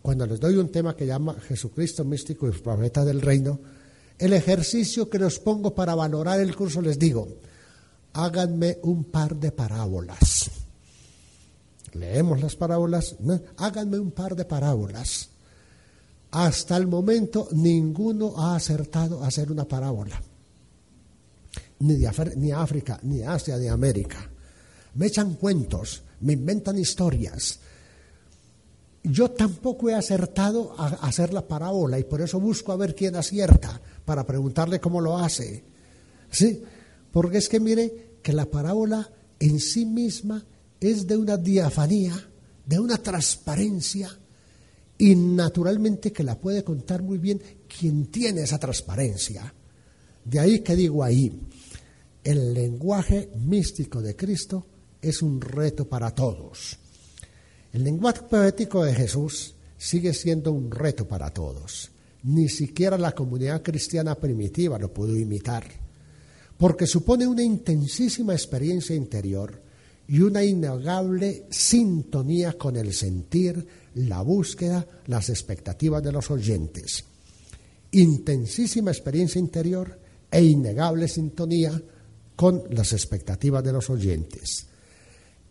[0.03, 3.61] cuando les doy un tema que llama Jesucristo místico y profeta del reino,
[4.19, 7.29] el ejercicio que les pongo para valorar el curso les digo,
[8.13, 10.51] háganme un par de parábolas
[11.95, 13.17] leemos las parábolas,
[13.57, 15.31] háganme un par de parábolas.
[16.31, 20.21] Hasta el momento ninguno ha acertado a hacer una parábola.
[21.81, 24.29] Ni, de ni África, ni Asia, ni América.
[24.95, 27.61] Me echan cuentos, me inventan historias.
[29.05, 33.15] Yo tampoco he acertado a hacer la parábola y por eso busco a ver quién
[33.17, 35.63] acierta para preguntarle cómo lo hace.
[36.31, 36.63] ¿Sí?
[37.13, 40.43] Porque es que mire que la parábola en sí misma
[40.81, 42.15] es de una diafanía,
[42.65, 44.09] de una transparencia,
[44.97, 49.53] y naturalmente que la puede contar muy bien quien tiene esa transparencia.
[50.25, 51.31] De ahí que digo ahí,
[52.23, 54.67] el lenguaje místico de Cristo
[55.03, 56.79] es un reto para todos.
[57.75, 61.91] El lenguaje poético de Jesús sigue siendo un reto para todos.
[62.23, 65.65] Ni siquiera la comunidad cristiana primitiva lo pudo imitar,
[66.57, 69.61] porque supone una intensísima experiencia interior
[70.07, 73.67] y una innegable sintonía con el sentir,
[73.97, 77.05] la búsqueda, las expectativas de los oyentes.
[77.91, 79.99] Intensísima experiencia interior
[80.31, 81.83] e innegable sintonía
[82.37, 84.69] con las expectativas de los oyentes.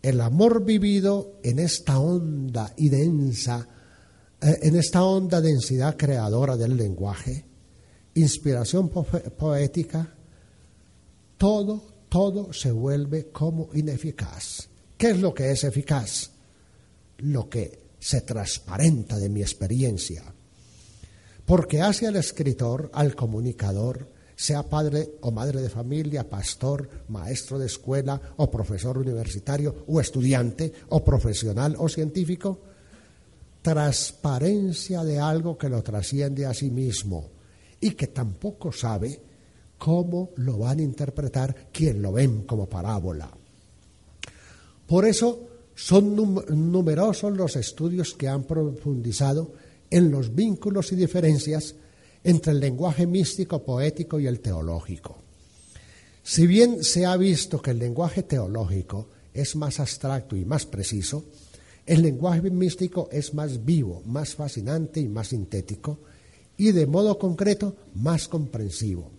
[0.04, 3.66] El amor vivido en esta onda y densa,
[4.40, 7.44] eh, en esta honda densidad creadora del lenguaje,
[8.14, 10.14] inspiración poética,
[11.38, 14.68] todo todo se vuelve como ineficaz.
[14.96, 16.30] ¿Qué es lo que es eficaz?
[17.18, 20.22] Lo que se transparenta de mi experiencia.
[21.44, 27.66] Porque hace al escritor, al comunicador, sea padre o madre de familia, pastor, maestro de
[27.66, 32.58] escuela o profesor universitario o estudiante o profesional o científico,
[33.62, 37.30] transparencia de algo que lo trasciende a sí mismo
[37.80, 39.20] y que tampoco sabe
[39.78, 43.30] cómo lo van a interpretar quien lo ven como parábola.
[44.86, 46.14] Por eso son
[46.70, 49.52] numerosos los estudios que han profundizado
[49.90, 51.74] en los vínculos y diferencias
[52.24, 55.18] entre el lenguaje místico, poético y el teológico.
[56.22, 61.24] Si bien se ha visto que el lenguaje teológico es más abstracto y más preciso,
[61.86, 65.98] El lenguaje místico es más vivo, más fascinante y más sintético
[66.56, 69.10] y de modo concreto más comprensivo.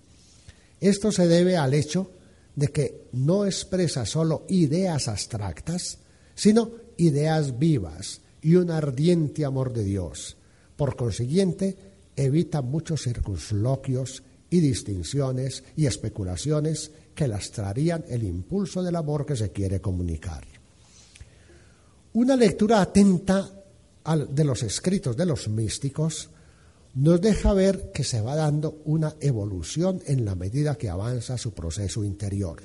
[0.82, 2.10] Esto se debe al hecho
[2.56, 6.00] de que no expresa solo ideas abstractas,
[6.34, 10.38] sino ideas vivas y un ardiente amor de Dios.
[10.76, 11.78] Por consiguiente,
[12.16, 19.52] evita muchos circunloquios y distinciones y especulaciones que lastrarían el impulso del amor que se
[19.52, 20.44] quiere comunicar.
[22.14, 23.52] Una lectura atenta
[24.30, 26.30] de los escritos de los místicos
[26.94, 31.54] nos deja ver que se va dando una evolución en la medida que avanza su
[31.54, 32.62] proceso interior.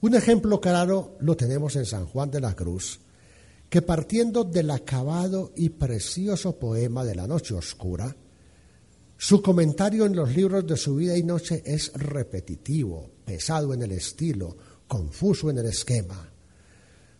[0.00, 3.00] Un ejemplo claro lo tenemos en San Juan de la Cruz,
[3.68, 8.14] que partiendo del acabado y precioso poema de la Noche Oscura,
[9.16, 13.92] su comentario en los libros de su vida y noche es repetitivo, pesado en el
[13.92, 14.56] estilo,
[14.86, 16.30] confuso en el esquema.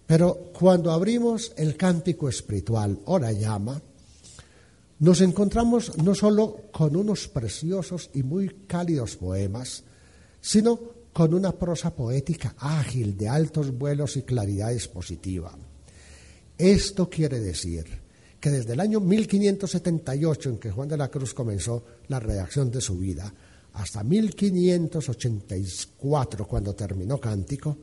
[0.07, 3.83] Pero cuando abrimos el cántico espiritual o la llama,
[5.01, 9.85] nos encontramos no solo con unos preciosos y muy cálidos poemas,
[10.41, 10.79] sino
[11.13, 15.53] con una prosa poética ágil, de altos vuelos y claridad expositiva.
[16.59, 17.87] Esto quiere decir
[18.41, 22.81] que desde el año 1578, en que Juan de la Cruz comenzó la redacción de
[22.81, 23.33] su vida,
[23.75, 27.79] hasta 1584, cuando terminó Cántico,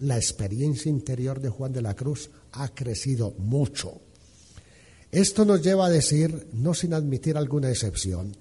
[0.00, 4.00] la experiencia interior de Juan de la Cruz ha crecido mucho.
[5.12, 8.36] Esto nos lleva a decir, no sin admitir alguna excepción,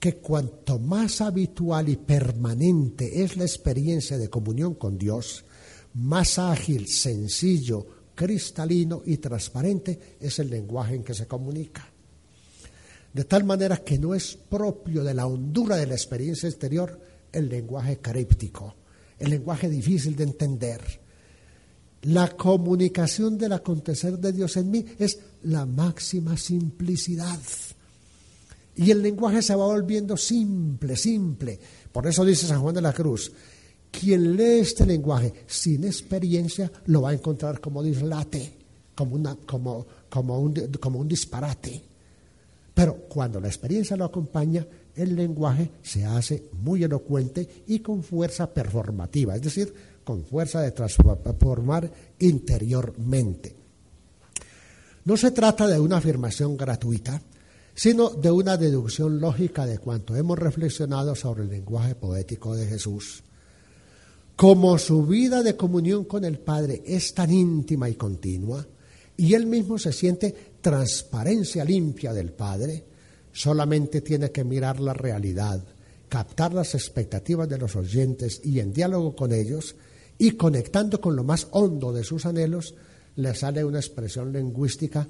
[0.00, 5.44] que cuanto más habitual y permanente es la experiencia de comunión con Dios,
[5.94, 11.88] más ágil, sencillo, cristalino y transparente es el lenguaje en que se comunica.
[13.12, 17.00] De tal manera que no es propio de la hondura de la experiencia exterior
[17.32, 18.74] el lenguaje críptico,
[19.18, 20.80] el lenguaje difícil de entender.
[22.02, 27.40] La comunicación del acontecer de Dios en mí es la máxima simplicidad.
[28.76, 31.58] Y el lenguaje se va volviendo simple, simple.
[31.92, 33.32] Por eso dice San Juan de la Cruz,
[33.98, 38.52] quien lee este lenguaje sin experiencia lo va a encontrar como dislate,
[38.94, 41.82] como, una, como, como, un, como un disparate.
[42.74, 44.66] Pero cuando la experiencia lo acompaña,
[44.96, 49.72] el lenguaje se hace muy elocuente y con fuerza performativa, es decir,
[50.02, 53.54] con fuerza de transformar interiormente.
[55.04, 57.20] No se trata de una afirmación gratuita,
[57.74, 63.23] sino de una deducción lógica de cuanto hemos reflexionado sobre el lenguaje poético de Jesús.
[64.36, 68.66] Como su vida de comunión con el Padre es tan íntima y continua,
[69.16, 72.84] y él mismo se siente transparencia limpia del Padre,
[73.32, 75.62] solamente tiene que mirar la realidad,
[76.08, 79.76] captar las expectativas de los oyentes y en diálogo con ellos,
[80.18, 82.74] y conectando con lo más hondo de sus anhelos,
[83.16, 85.06] le sale una expresión lingüística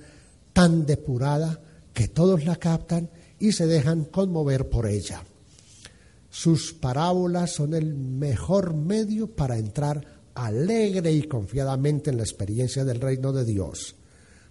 [0.52, 1.60] tan depurada
[1.94, 3.08] que todos la captan
[3.38, 5.24] y se dejan conmover por ella.
[6.34, 10.04] Sus parábolas son el mejor medio para entrar
[10.34, 13.94] alegre y confiadamente en la experiencia del reino de Dios.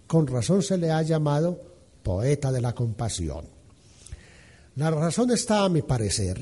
[0.06, 1.60] Con razón se le ha llamado
[2.02, 3.44] poeta de la compasión.
[4.76, 6.40] La razón está, a mi parecer,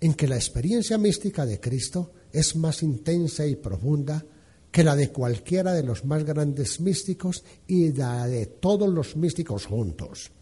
[0.00, 4.24] en que la experiencia mística de Cristo es más intensa y profunda
[4.70, 9.66] que la de cualquiera de los más grandes místicos y la de todos los místicos
[9.66, 10.32] juntos.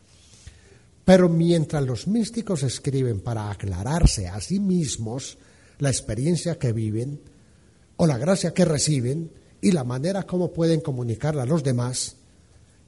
[1.10, 5.38] Pero mientras los místicos escriben para aclararse a sí mismos
[5.80, 7.20] la experiencia que viven
[7.96, 12.14] o la gracia que reciben y la manera como pueden comunicarla a los demás,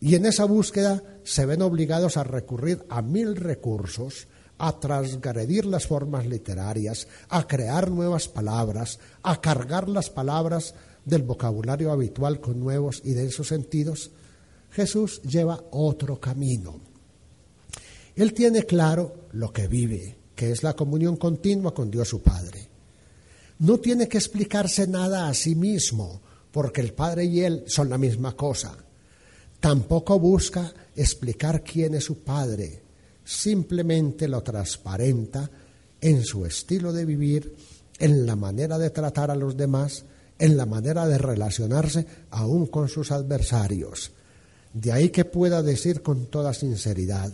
[0.01, 5.89] y en esa búsqueda se ven obligados a recurrir a mil recursos a transgredir las
[5.89, 13.03] formas literarias, a crear nuevas palabras, a cargar las palabras del vocabulario habitual con nuevos
[13.05, 14.13] y densos sentidos,
[14.71, 16.92] Jesús lleva otro camino.
[18.17, 22.69] Él tiene claro lo que vive, que es la comunión continua con Dios su Padre.
[23.61, 26.21] No tiene que explicarse nada a sí mismo,
[26.51, 28.77] porque el Padre y Él son la misma cosa.
[29.61, 32.83] Tampoco busca explicar quién es su Padre,
[33.25, 35.49] simplemente lo transparenta
[36.01, 37.55] en su estilo de vivir,
[37.99, 40.05] en la manera de tratar a los demás,
[40.39, 44.11] en la manera de relacionarse aún con sus adversarios.
[44.75, 47.33] De ahí que pueda decir con toda sinceridad,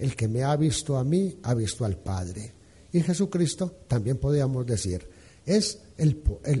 [0.00, 2.52] el que me ha visto a mí, ha visto al Padre.
[2.92, 5.06] Y Jesucristo, también podríamos decir,
[5.46, 5.78] es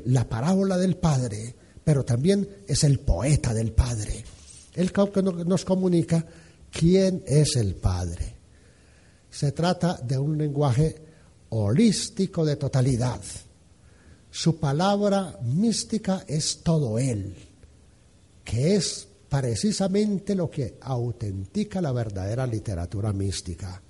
[0.04, 4.24] la parábola del Padre, pero también es el poeta del Padre.
[4.74, 4.92] Él
[5.46, 6.24] nos comunica
[6.70, 8.36] quién es el Padre.
[9.30, 10.94] Se trata de un lenguaje
[11.48, 13.20] holístico de totalidad.
[14.30, 17.34] Su palabra mística es todo Él,
[18.44, 23.80] que es precisamente lo que autentica la verdadera literatura mística.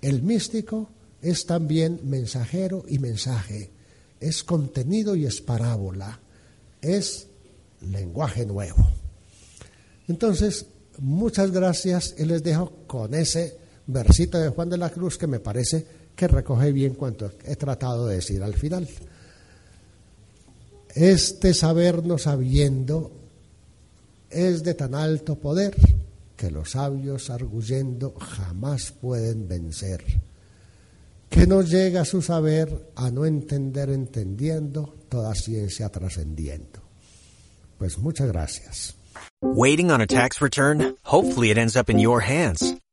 [0.00, 0.90] El místico
[1.22, 3.70] es también mensajero y mensaje,
[4.20, 6.20] es contenido y es parábola,
[6.82, 7.28] es
[7.80, 8.86] lenguaje nuevo.
[10.06, 10.66] Entonces,
[10.98, 13.56] muchas gracias y les dejo con ese
[13.86, 18.06] versito de Juan de la Cruz que me parece que recoge bien cuanto he tratado
[18.06, 18.86] de decir al final.
[20.94, 23.21] Este sabernos sabiendo
[24.32, 25.76] es de tan alto poder
[26.36, 30.02] que los sabios arguyendo jamás pueden vencer.
[31.30, 36.80] Que no llega su saber a no entender entendiendo, toda ciencia trascendiendo.
[37.78, 38.96] Pues muchas gracias.
[39.40, 40.96] Waiting on a tax return?
[41.04, 42.74] Hopefully it ends up in your hands.